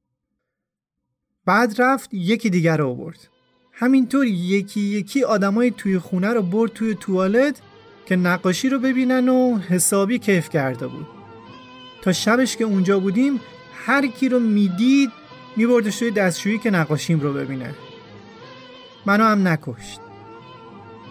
بعد 1.44 1.82
رفت 1.82 2.14
یکی 2.14 2.50
دیگر 2.50 2.76
رو 2.76 2.94
برد 2.94 3.28
همینطور 3.72 4.26
یکی 4.26 4.80
یکی 4.80 5.24
آدمای 5.24 5.70
توی 5.70 5.98
خونه 5.98 6.32
رو 6.32 6.42
برد 6.42 6.72
توی 6.72 6.94
توالت 6.94 7.60
که 8.06 8.16
نقاشی 8.16 8.68
رو 8.68 8.78
ببینن 8.78 9.28
و 9.28 9.58
حسابی 9.58 10.18
کیف 10.18 10.48
کرده 10.48 10.86
بود. 10.86 11.06
تا 12.02 12.12
شبش 12.12 12.56
که 12.56 12.64
اونجا 12.64 13.00
بودیم 13.00 13.40
هر 13.86 14.06
کی 14.06 14.28
رو 14.28 14.40
می‌دید 14.40 15.10
میبردش 15.56 15.98
توی 15.98 16.10
دستشویی 16.10 16.58
که 16.58 16.70
نقاشیم 16.70 17.20
رو 17.20 17.32
ببینه. 17.32 17.74
منو 19.06 19.24
هم 19.24 19.48
نکشت. 19.48 20.00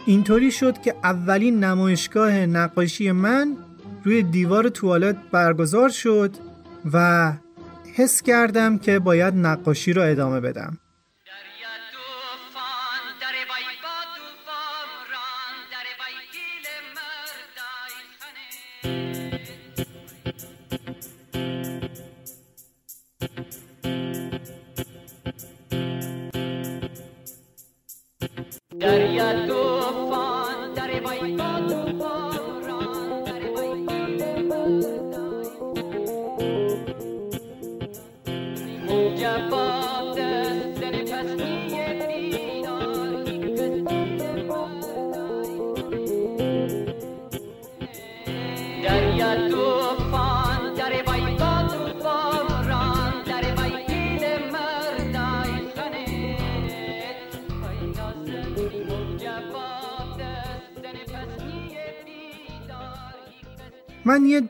اینطوری 0.05 0.51
شد 0.51 0.81
که 0.81 0.95
اولین 1.03 1.63
نمایشگاه 1.63 2.31
نقاشی 2.31 3.11
من 3.11 3.57
روی 4.03 4.23
دیوار 4.23 4.69
توالت 4.69 5.17
برگزار 5.31 5.89
شد 5.89 6.31
و 6.93 7.33
حس 7.95 8.21
کردم 8.21 8.77
که 8.77 8.99
باید 8.99 9.33
نقاشی 9.33 9.93
رو 9.93 10.01
ادامه 10.01 10.39
بدم. 10.39 10.77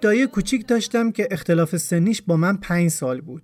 دایه 0.03 0.27
کوچیک 0.27 0.67
داشتم 0.67 1.11
که 1.11 1.27
اختلاف 1.31 1.77
سنیش 1.77 2.21
با 2.21 2.37
من 2.37 2.57
پنج 2.57 2.89
سال 2.89 3.21
بود. 3.21 3.43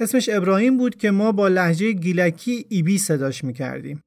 اسمش 0.00 0.28
ابراهیم 0.28 0.76
بود 0.76 0.96
که 0.96 1.10
ما 1.10 1.32
با 1.32 1.48
لحجه 1.48 1.92
گیلکی 1.92 2.66
ایبی 2.68 2.98
صداش 2.98 3.44
می‌کردیم. 3.44 4.04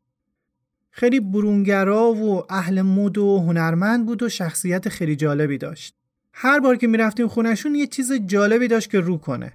خیلی 0.92 1.20
برونگرا 1.20 2.14
و 2.14 2.44
اهل 2.50 2.82
مد 2.82 3.18
و 3.18 3.40
هنرمند 3.40 4.06
بود 4.06 4.24
و 4.24 4.30
شخصیت 4.30 4.90
خیلی 4.90 5.16
جالبی 5.16 5.58
داشت. 5.58 5.96
هر 6.34 6.60
بار 6.60 6.76
که 6.76 6.88
می‌رفتیم 6.88 7.28
خونشون 7.28 7.76
یه 7.76 7.88
چیز 7.88 8.14
جالبی 8.14 8.68
داشت 8.68 8.90
که 8.90 9.00
رو 9.00 9.18
کنه. 9.18 9.54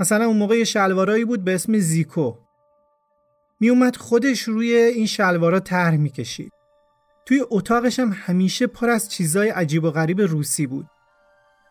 مثلا 0.00 0.24
اون 0.24 0.36
موقع 0.36 0.58
یه 0.58 0.64
شلوارایی 0.64 1.24
بود 1.24 1.44
به 1.44 1.54
اسم 1.54 1.78
زیکو. 1.78 2.34
میومد 3.60 3.96
خودش 3.96 4.42
روی 4.42 4.74
این 4.74 5.06
شلوارا 5.06 5.60
طرح 5.60 5.96
می‌کشید. 5.96 6.52
توی 7.26 7.40
اتاقش 7.50 8.00
هم 8.00 8.12
همیشه 8.14 8.66
پر 8.66 8.88
از 8.88 9.10
چیزای 9.10 9.48
عجیب 9.48 9.84
و 9.84 9.90
غریب 9.90 10.20
روسی 10.20 10.66
بود. 10.66 10.86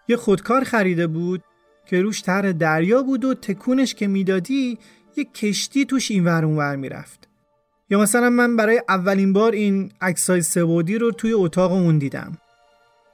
یه 0.08 0.17
خودکار 0.17 0.63
خریده 0.63 1.08
بود 1.08 1.43
که 1.86 2.02
روش 2.02 2.24
طرح 2.24 2.52
دریا 2.52 3.04
بود 3.04 3.26
و 3.26 3.34
تکونش 3.34 3.96
که 3.96 4.08
می‌دادی 4.08 4.78
یه 5.17 5.24
کشتی 5.24 5.86
توش 5.86 6.12
اینور 6.12 6.46
اونور 6.46 6.76
می‌رفت. 6.76 7.28
یا 7.89 8.00
مثلا 8.00 8.30
من 8.30 8.56
برای 8.56 8.82
اولین 8.89 9.34
بار 9.34 9.52
این 9.52 9.91
عکسای 10.02 10.41
سبودی 10.41 10.98
رو 10.98 11.12
توی 11.12 11.34
اتاق 11.34 11.72
اون 11.72 11.98
دیدم. 11.98 12.38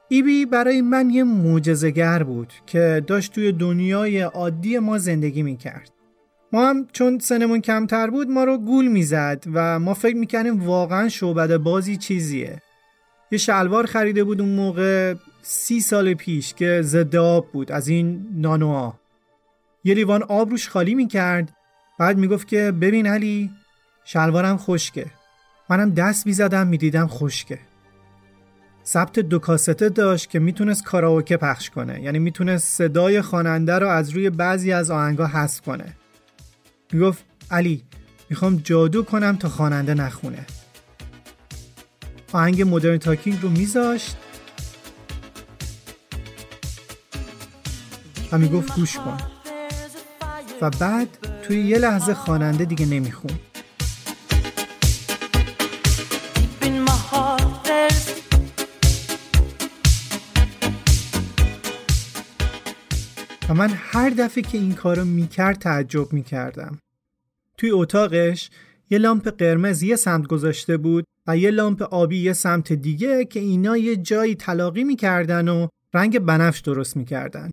ایبی 0.10 0.46
برای 0.46 0.82
من 0.82 1.10
یه 1.10 1.24
معجزه‌گر 1.24 2.24
بود 2.24 2.54
که 2.66 3.04
داشت 3.08 3.34
توی 3.34 3.52
دنیای 3.52 4.22
عادی 4.22 4.80
ما 4.80 4.98
زندگی 4.98 5.44
می‌کرد. 5.44 5.90
ما 6.52 6.70
هم 6.70 6.88
چون 6.92 7.20
سنمون 7.20 7.62
کمتر 7.62 8.10
بود 8.10 8.30
ما 8.30 8.44
رو 8.44 8.58
گول 8.58 8.88
می‌زد 8.88 9.44
و 9.54 9.80
ما 9.80 9.94
فکر 9.94 10.16
می‌کردیم 10.16 10.64
واقعا 10.66 11.10
شعبد 11.10 11.58
بازی 11.58 11.98
چیزیه 11.98 12.62
یه 13.32 13.38
شلوار 13.38 13.86
خریده 13.86 14.24
بود 14.24 14.42
اون 14.42 14.50
موقع 14.50 15.16
سی 15.46 15.82
سال 15.82 16.14
پیش 16.14 16.54
که 16.54 16.80
ضد 16.82 17.16
آب 17.16 17.52
بود 17.52 17.72
از 17.72 17.88
این 17.88 18.28
نانوها 18.36 19.00
یه 19.84 19.94
لیوان 19.94 20.24
آب 20.24 20.50
روش 20.50 20.70
خالی 20.70 20.96
می‌کرد 20.96 21.58
بعد 22.00 22.18
می‌گفت 22.18 22.48
که 22.48 22.72
ببین 22.72 23.08
علی 23.08 23.52
شلوارم 24.06 24.58
خشکه. 24.58 25.06
منم 25.70 25.90
دست 25.90 26.26
می‌زدم 26.26 26.68
می‌دیدم 26.68 27.08
خشکه. 27.08 27.60
ثبت 28.86 29.20
دو 29.20 29.40
کاسته 29.40 29.90
داشت 29.90 30.30
که 30.30 30.40
می‌تونست 30.40 30.84
کاراوکه 30.84 31.38
پخش 31.38 31.70
کنه. 31.70 32.02
یعنی 32.02 32.20
می‌تونست 32.20 32.78
صدای 32.78 33.22
خواننده 33.22 33.74
رو 33.74 33.88
از 33.88 34.10
روی 34.10 34.30
بعضی 34.30 34.72
از 34.72 34.92
آهنگا 34.92 35.28
حذف 35.28 35.62
کنه. 35.62 35.96
می‌گفت 36.94 37.24
علی 37.52 37.84
می‌خوام 38.30 38.56
جادو 38.56 39.04
کنم 39.04 39.36
تا 39.36 39.50
خواننده 39.50 39.94
نخونه. 39.94 40.46
آهنگ 42.34 42.62
مدرن 42.62 42.98
تاکینگ 42.98 43.40
رو 43.42 43.50
میذاشت. 43.50 44.18
و 48.34 48.38
می‌گفت 48.38 48.76
گوش 48.76 48.98
کن. 48.98 49.18
و 50.62 50.70
بعد 50.70 51.08
توی 51.44 51.62
یه 51.62 51.78
لحظه 51.78 52.14
خواننده 52.14 52.66
دیگه 52.66 52.86
نمیخون 52.86 53.32
و 63.50 63.54
من 63.54 63.70
هر 63.76 64.10
دفعه 64.10 64.44
که 64.44 64.58
این 64.58 64.74
کارو 64.74 65.06
می‌کرد 65.06 65.60
تعجب 65.60 66.14
می‌کردم. 66.14 66.80
توی 67.58 67.72
اتاقش 67.72 68.50
یه 68.90 68.98
لامپ 68.98 69.30
قرمز 69.30 69.84
یه 69.84 69.96
سمت 69.96 70.28
گذاشته 70.28 70.78
بود 70.78 71.06
و 71.28 71.38
یه 71.38 71.52
لامپ 71.52 71.82
آبی 71.82 72.18
یه 72.18 72.34
سمت 72.34 72.74
دیگه 72.74 73.26
که 73.26 73.40
اینا 73.40 73.78
یه 73.78 73.96
جایی 73.96 74.36
تلاقی 74.36 74.84
می‌کردن 74.84 75.48
و 75.48 75.68
رنگ 75.94 76.20
بنفش 76.20 76.60
درست 76.60 76.98
می‌کردن. 76.98 77.52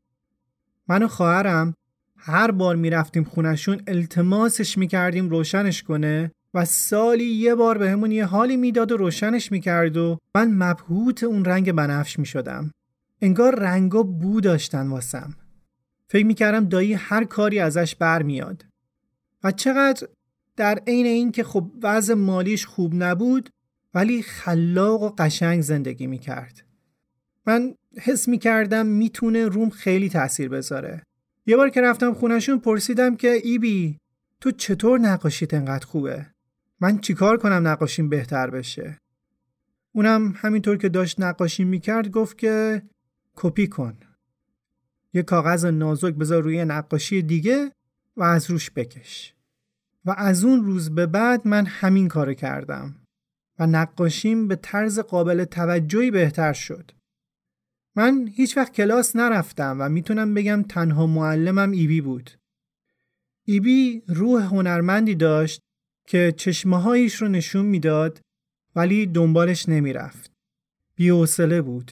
من 0.91 1.03
و 1.03 1.09
خواهرم 1.09 1.75
هر 2.17 2.51
بار 2.51 2.77
می‌رفتیم 2.77 3.25
خونشون 3.25 3.81
التماسش 3.87 4.79
می‌کردیم 4.79 5.29
روشنش 5.29 5.83
کنه 5.83 6.33
و 6.55 6.65
سالی 6.65 7.25
یه 7.25 7.55
بار 7.55 7.79
به 7.79 7.91
همون 7.91 8.13
یه 8.13 8.25
حالی 8.25 8.57
می‌داد 8.57 8.93
و 8.93 8.97
روشنش 8.97 9.53
می‌کرد 9.53 9.97
و 9.97 10.19
من 10.35 10.51
مبهوت 10.55 11.25
اون 11.25 11.45
رنگ 11.45 11.73
بنفش 11.73 12.19
می‌شدم. 12.19 12.71
انگار 13.23 13.55
رنگا 13.55 14.03
بو 14.03 14.41
داشتن 14.41 14.89
واسم. 14.89 15.35
فکر 16.09 16.27
می‌کردم 16.27 16.65
دایی 16.65 16.93
هر 16.93 17.25
کاری 17.25 17.59
ازش 17.59 17.95
برمیاد. 17.95 18.65
و 19.45 19.51
چقدر 19.51 20.09
در 20.57 20.79
عین 20.87 21.07
این 21.07 21.33
که 21.33 21.45
خب 21.45 21.71
وضع 21.83 22.15
مالیش 22.15 22.67
خوب 22.67 22.93
نبود 22.95 23.51
ولی 23.95 24.23
خلاق 24.23 25.03
و 25.03 25.11
قشنگ 25.19 25.61
زندگی 25.61 26.07
می‌کرد. 26.07 26.70
من 27.47 27.75
حس 28.01 28.29
می‌کردم 28.29 28.87
می‌تونه 28.87 29.47
روم 29.47 29.71
خیلی 29.71 30.09
تاثیر 30.09 30.49
بذاره. 30.49 31.03
یه 31.47 31.57
بار 31.57 31.71
که 31.71 31.81
رفتم 31.81 32.15
خونشون 32.15 32.59
پرسیدم 32.59 33.17
که 33.17 33.31
ایبی 33.31 33.99
تو 34.41 34.51
چطور 34.51 34.99
نقاشیت 34.99 35.55
انقدر 35.55 35.87
خوبه؟ 35.87 36.27
من 36.81 36.99
چیکار 36.99 37.37
کنم 37.37 37.69
نقاشیم 37.69 38.09
بهتر 38.09 38.51
بشه؟ 38.51 38.99
اونم 39.93 40.35
همینطور 40.37 40.77
که 40.77 40.89
داشت 40.89 41.21
نقاشی 41.21 41.65
می‌کرد 41.65 42.11
گفت 42.11 42.39
که 42.39 42.83
کپی 43.37 43.69
کن. 43.69 43.97
یه 45.13 45.23
کاغذ 45.23 45.65
نازک 45.65 46.15
بذار 46.15 46.43
روی 46.43 46.65
نقاشی 46.65 47.23
دیگه 47.23 47.73
و 48.17 48.23
از 48.23 48.51
روش 48.51 48.71
بکش 48.71 49.35
و 50.05 50.15
از 50.19 50.45
اون 50.45 50.65
روز 50.65 50.95
به 50.95 51.07
بعد 51.07 51.49
من 51.49 51.67
همین 51.67 52.09
کارو 52.09 52.35
کردم 52.35 52.97
و 53.59 53.67
نقاشیم 53.67 54.49
به 54.49 54.57
طرز 54.57 54.99
قابل 54.99 55.45
توجهی 55.45 56.11
بهتر 56.11 56.53
شد 56.53 56.91
من 57.97 58.29
هیچ 58.35 58.57
وقت 58.57 58.73
کلاس 58.73 59.17
نرفتم 59.17 59.77
و 59.81 59.89
می‌تونم 59.89 60.35
بگم 60.35 60.63
تنها 60.63 61.07
معلمم 61.07 61.71
ایبی 61.71 62.01
بود 62.01 62.31
ایبی 63.45 64.03
روح 64.07 64.43
هنرمندی 64.43 65.15
داشت 65.15 65.61
که 66.09 66.35
چشمهایش 66.37 67.15
رو 67.15 67.29
نشون 67.29 67.67
می‌داد 67.67 68.21
ولی 68.77 69.07
دنبالش 69.07 69.69
نمی‌رفت. 69.69 70.31
بی‌حوصله 70.95 71.63
بود. 71.63 71.91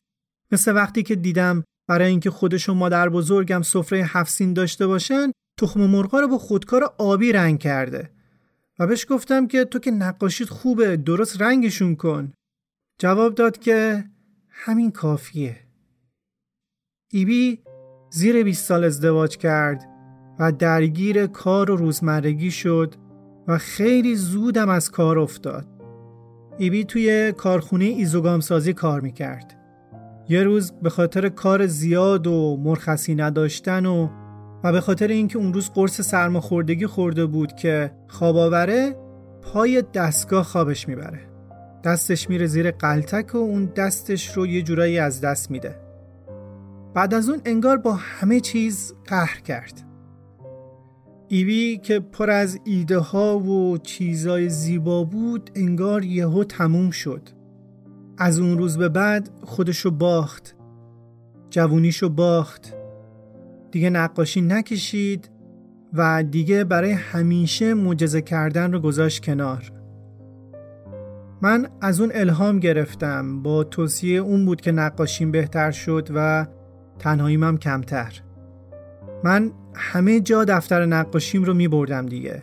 مثل 0.53 0.75
وقتی 0.75 1.03
که 1.03 1.15
دیدم 1.17 1.65
برای 1.89 2.11
اینکه 2.11 2.31
خودش 2.31 2.69
و 2.69 2.75
مادر 2.75 3.09
بزرگم 3.09 3.63
سفره 3.63 4.05
هفسین 4.05 4.53
داشته 4.53 4.87
باشن 4.87 5.33
تخم 5.59 5.81
مرغا 5.81 6.21
رو 6.21 6.29
با 6.29 6.39
خودکار 6.39 6.95
آبی 6.99 7.33
رنگ 7.33 7.59
کرده 7.59 8.11
و 8.79 8.87
بهش 8.87 9.07
گفتم 9.09 9.47
که 9.47 9.65
تو 9.65 9.79
که 9.79 9.91
نقاشیت 9.91 10.49
خوبه 10.49 10.97
درست 10.97 11.43
رنگشون 11.43 11.97
کن 11.97 12.33
جواب 12.99 13.35
داد 13.35 13.59
که 13.59 14.05
همین 14.49 14.91
کافیه 14.91 15.68
ایبی 17.11 17.63
زیر 18.11 18.43
20 18.43 18.67
سال 18.67 18.85
ازدواج 18.85 19.37
کرد 19.37 19.85
و 20.39 20.53
درگیر 20.53 21.27
کار 21.27 21.71
و 21.71 21.77
روزمرگی 21.77 22.51
شد 22.51 22.95
و 23.49 23.59
خیلی 23.59 24.15
زودم 24.15 24.69
از 24.69 24.91
کار 24.91 25.19
افتاد. 25.19 25.67
ایبی 26.59 26.85
توی 26.85 27.33
کارخونه 27.33 27.85
ایزوگام 27.85 28.41
سازی 28.41 28.73
کار 28.73 29.01
می‌کرد. 29.01 29.55
یه 30.29 30.43
روز 30.43 30.73
به 30.83 30.91
خاطر 30.91 31.29
کار 31.29 31.67
زیاد 31.67 32.27
و 32.27 32.57
مرخصی 32.57 33.15
نداشتن 33.15 33.87
و 33.87 34.09
و 34.65 34.73
به 34.73 34.81
خاطر 34.81 35.09
اینکه 35.09 35.39
اون 35.39 35.55
روز 35.55 35.71
قرص 35.71 36.01
سرماخوردگی 36.01 36.87
خورده 36.87 37.27
بود 37.27 37.53
که 37.53 37.91
خواب 38.09 38.37
آوره 38.37 38.97
پای 39.43 39.85
دستگاه 39.95 40.45
خوابش 40.45 40.89
می‌بره. 40.89 41.21
دستش 41.85 42.31
میره 42.31 42.47
زیر 42.47 42.71
قلتک 42.71 43.35
و 43.35 43.39
اون 43.39 43.65
دستش 43.77 44.37
رو 44.37 44.47
یه 44.47 44.63
جورایی 44.63 44.99
از 44.99 45.21
دست 45.21 45.51
میده. 45.51 45.88
بعد 46.95 47.15
از 47.15 47.29
اون 47.29 47.41
انگار 47.45 47.77
با 47.77 47.95
همه 47.95 48.41
چیز 48.41 48.95
قهر 49.07 49.41
کرد. 49.41 49.85
ایوی 51.29 51.81
که 51.83 52.01
پر 52.01 52.31
از 52.31 52.61
ایده 52.65 52.99
ها 52.99 53.39
و 53.39 53.79
چیزای 53.79 54.49
زیبا 54.49 55.05
بود 55.05 55.51
انگار 55.55 56.05
یهو 56.05 56.45
تموم 56.45 56.91
شد. 56.91 57.29
از 58.19 58.39
اون 58.39 58.59
روز 58.59 58.79
به 58.79 58.89
بعد 58.89 59.31
خودشو 59.43 59.91
باخت 59.91 60.57
جوونیشو 61.51 62.09
باخت. 62.09 62.75
دیگه 63.71 63.91
نقاشی 63.91 64.41
نکشید 64.41 65.31
و 65.93 66.23
دیگه 66.23 66.65
برای 66.65 66.93
همیشه 66.93 67.75
معجزه 67.75 68.23
کردن 68.23 68.73
رو 68.73 68.81
گذاشت 68.81 69.25
کنار. 69.25 69.73
من 71.43 71.69
از 71.81 72.01
اون 72.01 72.11
الهام 72.15 72.59
گرفتم. 72.59 73.43
با 73.43 73.65
توصیه 73.65 74.21
اون 74.21 74.45
بود 74.45 74.61
که 74.61 74.73
نقاشیم 74.73 75.31
بهتر 75.31 75.71
شد 75.71 76.09
و 76.15 76.47
تنهاییم 76.99 77.45
هم 77.45 77.59
کمتر. 77.59 78.21
من 79.25 79.51
همه 79.75 80.21
جا 80.21 80.45
دفتر 80.45 80.87
نقاشیم 80.87 81.45
رو 81.45 81.55
می 81.55 81.69
بردم 81.69 82.07
دیگه. 82.07 82.43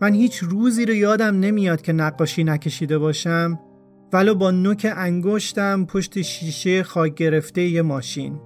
من 0.00 0.14
هیچ 0.14 0.38
روزی 0.38 0.86
رو 0.86 0.94
یادم 0.94 1.40
نمیاد 1.40 1.82
که 1.82 1.92
نقاشی 1.92 2.44
نکشیده 2.44 2.98
باشم 2.98 3.58
ولو 4.12 4.34
با 4.34 4.50
نوک 4.50 4.92
انگشتم 4.96 5.84
پشت 5.84 6.22
شیشه 6.22 6.82
خاک 6.82 7.14
گرفته 7.14 7.62
یه 7.62 7.82
ماشین. 7.82 8.40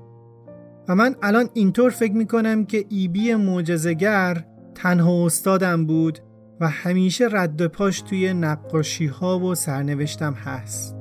و 0.88 0.94
من 0.94 1.14
الان 1.22 1.48
اینطور 1.54 1.90
فکر 1.90 2.12
می‌کنم 2.12 2.64
که 2.64 2.84
ایبی 2.88 3.34
معجزه‌گر 3.34 4.44
تنها 4.74 5.26
استادم 5.26 5.86
بود 5.86 6.18
و 6.60 6.68
همیشه 6.68 7.28
رد 7.32 7.66
پاش 7.66 8.00
توی 8.00 8.32
نقاشی 8.32 9.06
ها 9.06 9.38
و 9.38 9.54
سرنوشتم 9.54 10.32
هست. 10.32 10.97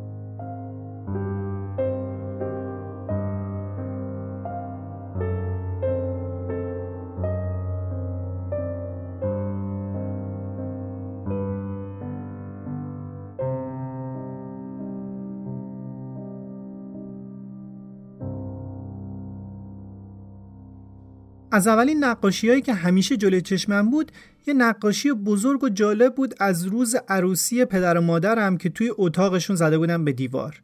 از 21.58 21.67
اولین 21.67 22.04
نقاشی 22.04 22.50
هایی 22.50 22.62
که 22.62 22.74
همیشه 22.74 23.17
جلوی 23.17 23.41
چشمم 23.41 23.89
بود 23.89 24.12
یه 24.48 24.54
نقاشی 24.54 25.12
بزرگ 25.12 25.63
و 25.63 25.70
جالب 25.70 26.15
بود 26.15 26.36
از 26.39 26.65
روز 26.65 26.96
عروسی 27.08 27.65
پدر 27.65 27.98
و 27.98 28.02
مادرم 28.02 28.58
که 28.58 28.70
توی 28.70 28.91
اتاقشون 28.98 29.56
زده 29.56 29.78
بودم 29.78 30.06
به 30.06 30.12
دیوار. 30.12 30.63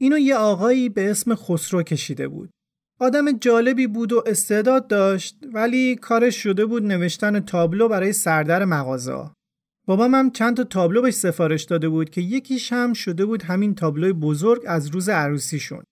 اینو 0.00 0.18
یه 0.18 0.36
آقایی 0.36 0.88
به 0.88 1.10
اسم 1.10 1.34
خسرو 1.34 1.82
کشیده 1.82 2.28
بود. 2.28 2.50
آدم 3.00 3.32
جالبی 3.32 3.86
بود 3.86 4.12
و 4.12 4.22
استعداد 4.26 4.88
داشت 4.88 5.36
ولی 5.52 5.96
کارش 5.96 6.36
شده 6.36 6.66
بود 6.66 6.82
نوشتن 6.82 7.40
تابلو 7.40 7.88
برای 7.88 8.12
سردر 8.12 8.64
مغازه. 8.64 9.30
بابام 9.86 10.14
هم 10.14 10.30
چند 10.30 10.56
تا 10.56 10.64
تابلو 10.64 11.02
بهش 11.02 11.14
سفارش 11.14 11.64
داده 11.64 11.88
بود 11.88 12.10
که 12.10 12.20
یکیش 12.20 12.72
هم 12.72 12.92
شده 12.92 13.24
بود 13.24 13.42
همین 13.42 13.74
تابلوی 13.74 14.12
بزرگ 14.12 14.62
از 14.66 14.86
روز 14.86 15.08
عروسیشون. 15.08 15.82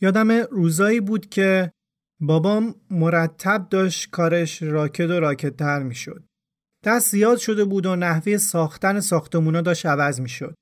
یادم 0.00 0.30
روزایی 0.30 1.00
بود 1.00 1.28
که 1.28 1.72
بابام 2.20 2.74
مرتب 2.90 3.66
داشت 3.70 4.10
کارش 4.10 4.62
راکت 4.62 5.10
و 5.10 5.20
راکت 5.20 5.56
تر 5.56 5.82
می 5.82 5.94
شد. 5.94 6.24
دست 6.84 7.10
زیاد 7.10 7.38
شده 7.38 7.64
بود 7.64 7.86
و 7.86 7.96
نحوه 7.96 8.36
ساختن 8.36 9.00
ساختمونا 9.00 9.60
داشت 9.60 9.86
عوض 9.86 10.20
می 10.20 10.28
شد. 10.28 10.54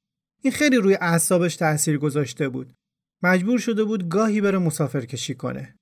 این 0.42 0.52
خیلی 0.52 0.76
روی 0.76 0.94
اعصابش 1.00 1.56
تاثیر 1.56 1.98
گذاشته 1.98 2.48
بود. 2.48 2.72
مجبور 3.22 3.58
شده 3.58 3.84
بود 3.84 4.08
گاهی 4.08 4.40
بره 4.40 4.58
مسافر 4.58 5.00
کشی 5.00 5.34
کنه. 5.34 5.74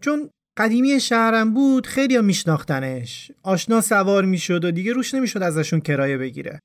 چون 0.00 0.30
قدیمی 0.58 1.00
شهرم 1.00 1.54
بود 1.54 1.86
خیلی 1.86 2.20
میشناختنش. 2.20 3.32
آشنا 3.42 3.80
سوار 3.80 4.24
می‌شد 4.24 4.64
و 4.64 4.70
دیگه 4.70 4.92
روش 4.92 5.14
نمی‌شد 5.14 5.42
ازشون 5.42 5.80
کرایه 5.80 6.18
بگیره. 6.18 6.60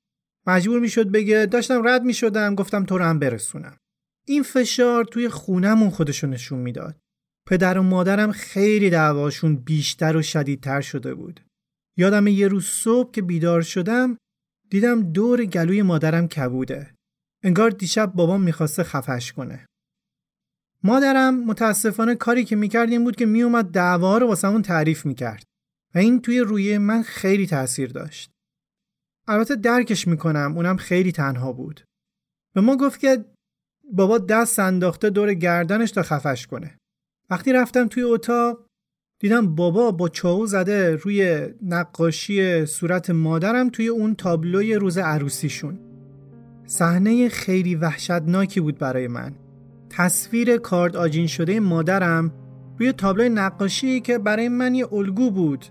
مجبور 0.48 0.80
می‌شد 0.80 1.12
بگه 1.12 1.46
داشتم 1.46 1.88
رد 1.88 2.04
می‌شدم 2.04 2.56
گفتم 2.56 2.86
تو 2.86 2.98
رو 2.98 3.06
هم 3.06 3.20
برسونم. 3.20 3.78
این 4.28 4.44
فشار 4.44 5.06
توی 5.06 5.30
خونمون 5.30 5.90
خودشو 5.90 6.28
نشون 6.28 6.60
می‌داد. 6.60 6.96
پدر 7.50 7.78
و 7.78 7.84
مادرم 7.84 8.32
خیلی 8.32 8.90
دعواشون 8.90 9.56
بیشتر 9.56 10.18
و 10.18 10.22
شدیدتر 10.22 10.82
شده 10.82 11.14
بود. 11.14 11.40
یادم 11.98 12.28
یه 12.28 12.48
روز 12.48 12.66
صبح 12.66 13.12
که 13.12 13.22
بیدار 13.22 13.62
شدم 13.62 14.18
دیدم 14.70 15.12
دور 15.12 15.46
گلوی 15.46 15.82
مادرم 15.82 16.28
کبوده. 16.28 16.94
انگار 17.44 17.70
دیشب 17.70 18.14
بابام 18.14 18.44
می‌خواسته 18.44 18.84
خفش 18.84 19.34
کنه. 19.34 19.66
مادرم 20.84 21.44
متاسفانه 21.44 22.16
کاری 22.16 22.46
که 22.46 22.56
می‌کرد 22.56 22.90
این 22.90 23.04
بود 23.04 23.16
که 23.16 23.26
میومد 23.26 23.66
دعوا 23.66 24.18
رو 24.18 24.28
واسمون 24.28 24.62
تعریف 24.62 25.06
می‌کرد 25.06 25.44
و 25.96 25.98
این 25.98 26.22
توی 26.22 26.40
روی 26.40 26.78
من 26.78 27.02
خیلی 27.02 27.48
تاثیر 27.48 27.92
داشت. 27.92 28.32
البته 29.28 29.56
درکش 29.56 30.08
می‌کنم 30.08 30.54
اونم 30.56 30.78
خیلی 30.78 31.12
تنها 31.12 31.54
بود. 31.54 31.84
به 32.56 32.62
ما 32.62 32.78
گفت 32.78 33.00
که 33.00 33.26
بابا 33.94 34.18
دست 34.18 34.60
انداخته 34.60 35.10
دور 35.10 35.34
گردنش 35.34 35.92
تا 35.92 36.04
خفش 36.04 36.48
کنه. 36.48 36.79
وقتی 37.30 37.54
رفتم 37.54 37.88
توی 37.88 38.04
اتاق 38.04 38.66
دیدم 39.20 39.56
بابا 39.56 39.92
با 39.92 40.10
چاقو 40.10 40.46
زده 40.46 40.96
روی 40.96 41.48
نقاشی 41.62 42.66
صورت 42.66 43.10
مادرم 43.10 43.70
توی 43.70 43.88
اون 43.88 44.16
تابلوی 44.16 44.76
روز 44.76 44.98
عروسیشون. 44.98 45.80
صحنه 46.66 47.30
خیلی 47.30 47.76
وحشتناکی 47.76 48.60
بود 48.60 48.78
برای 48.78 49.08
من. 49.08 49.36
تصویر 49.90 50.58
کارد 50.58 50.96
آجین 50.96 51.28
شده 51.28 51.60
مادرم 51.60 52.32
روی 52.80 52.92
تابلوی 52.92 53.30
نقاشی 53.30 54.02
که 54.02 54.18
برای 54.18 54.50
من 54.50 54.76
یه 54.76 54.94
الگو 54.94 55.32
بود 55.32 55.66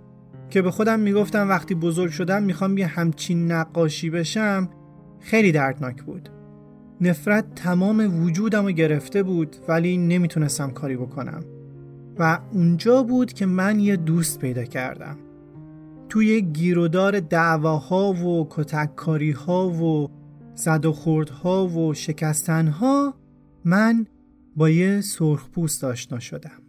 که 0.51 0.63
به 0.63 0.71
خودم 0.71 1.01
می‌گفتم 1.01 1.49
وقتی 1.49 1.75
بزرگ 1.75 2.11
شدم 2.11 2.43
می‌خوام 2.43 2.79
یه 2.79 2.87
همچین 2.87 3.53
نقاشی 3.53 4.11
بشم 4.11 4.69
خیلی 5.21 5.53
دردناک 5.53 6.03
بود. 6.03 6.29
نفرت 7.01 7.55
تمام 7.55 8.25
وجودم 8.25 8.65
رو 8.65 8.71
گرفته 8.71 9.23
بود 9.23 9.57
ولی 9.69 9.97
نمی‌تونستم 9.97 10.71
کاری 10.71 10.97
بکنم. 10.97 11.45
و 12.19 12.41
اونجا 12.53 13.03
بود 13.03 13.33
که 13.33 13.47
من 13.47 13.81
یه 13.81 13.97
دوست 13.97 14.39
پیدا 14.39 14.65
کردم. 14.65 15.17
توی 16.09 16.43
گیرودار 16.43 17.21
دعواها 17.21 18.13
و 18.13 18.47
کتککاری 18.51 19.31
ها 19.31 19.69
و 19.69 20.11
زد 20.55 20.87
و 20.87 20.93
خوردها 20.93 21.69
و 21.69 21.95
شکستنها 21.95 23.15
من 23.65 24.07
با 24.57 24.71
یه 24.71 25.01
سرخپوست 25.01 25.85
آشنا 25.85 26.19
شدم. 26.19 26.68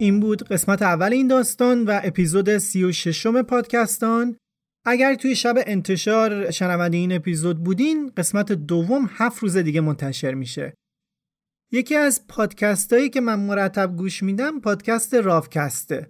این 0.00 0.20
بود 0.20 0.42
قسمت 0.42 0.82
اول 0.82 1.12
این 1.12 1.28
داستان 1.28 1.84
و 1.84 2.00
اپیزود 2.04 2.58
36 2.58 3.26
پادکستان. 3.26 4.36
اگر 4.86 5.14
توی 5.14 5.36
شب 5.36 5.54
انتشار 5.66 6.50
شنونده 6.50 6.96
این 6.96 7.12
اپیزود 7.12 7.64
بودین 7.64 8.12
قسمت 8.16 8.52
دوم 8.52 9.10
هفت 9.12 9.42
روز 9.42 9.56
دیگه 9.56 9.80
منتشر 9.80 10.34
میشه. 10.34 10.74
یکی 11.72 11.94
از 11.94 12.26
پادکست 12.28 12.92
هایی 12.92 13.08
که 13.08 13.20
من 13.20 13.40
مرتب 13.40 13.96
گوش 13.96 14.22
میدم 14.22 14.60
پادکست 14.60 15.14
رافکسته. 15.14 16.08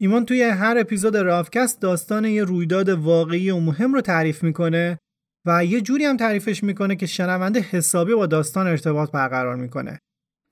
ایمان 0.00 0.24
توی 0.24 0.42
هر 0.42 0.78
اپیزود 0.78 1.16
رافکست 1.16 1.80
داستان 1.80 2.24
یه 2.24 2.44
رویداد 2.44 2.88
واقعی 2.88 3.50
و 3.50 3.60
مهم 3.60 3.94
رو 3.94 4.00
تعریف 4.00 4.42
می‌کنه 4.42 4.98
و 5.46 5.64
یه 5.64 5.80
جوری 5.80 6.04
هم 6.04 6.16
تعریفش 6.16 6.64
می‌کنه 6.64 6.96
که 6.96 7.06
شنونده 7.06 7.60
حسابی 7.60 8.14
با 8.14 8.26
داستان 8.26 8.66
ارتباط 8.66 9.10
برقرار 9.10 9.56
می‌کنه. 9.56 9.98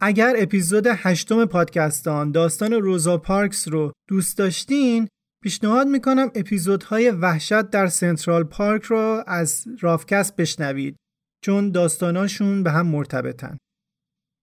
اگر 0.01 0.35
اپیزود 0.39 0.87
هشتم 0.87 1.45
پادکستان 1.45 2.33
داستان 2.33 2.73
روزا 2.73 3.19
پارکس 3.19 3.69
رو 3.69 3.93
دوست 4.09 4.39
داشتین 4.39 5.09
پیشنهاد 5.43 5.87
می‌کنم 5.87 6.31
اپیزودهای 6.35 7.11
وحشت 7.11 7.71
در 7.71 7.87
سنترال 7.87 8.45
پارک 8.45 8.83
رو 8.83 9.25
از 9.27 9.67
رافکست 9.81 10.37
بشنوید 10.37 10.97
چون 11.45 11.71
داستاناشون 11.71 12.63
به 12.63 12.71
هم 12.71 12.87
مرتبطن. 12.87 13.57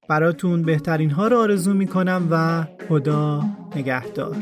براتون 0.09 0.61
بهترین 0.61 1.09
ها 1.09 1.27
رو 1.27 1.37
آرزو 1.37 1.73
می‌کنم 1.73 2.27
و 2.31 2.63
خدا 2.87 3.43
نگهدار. 3.75 4.35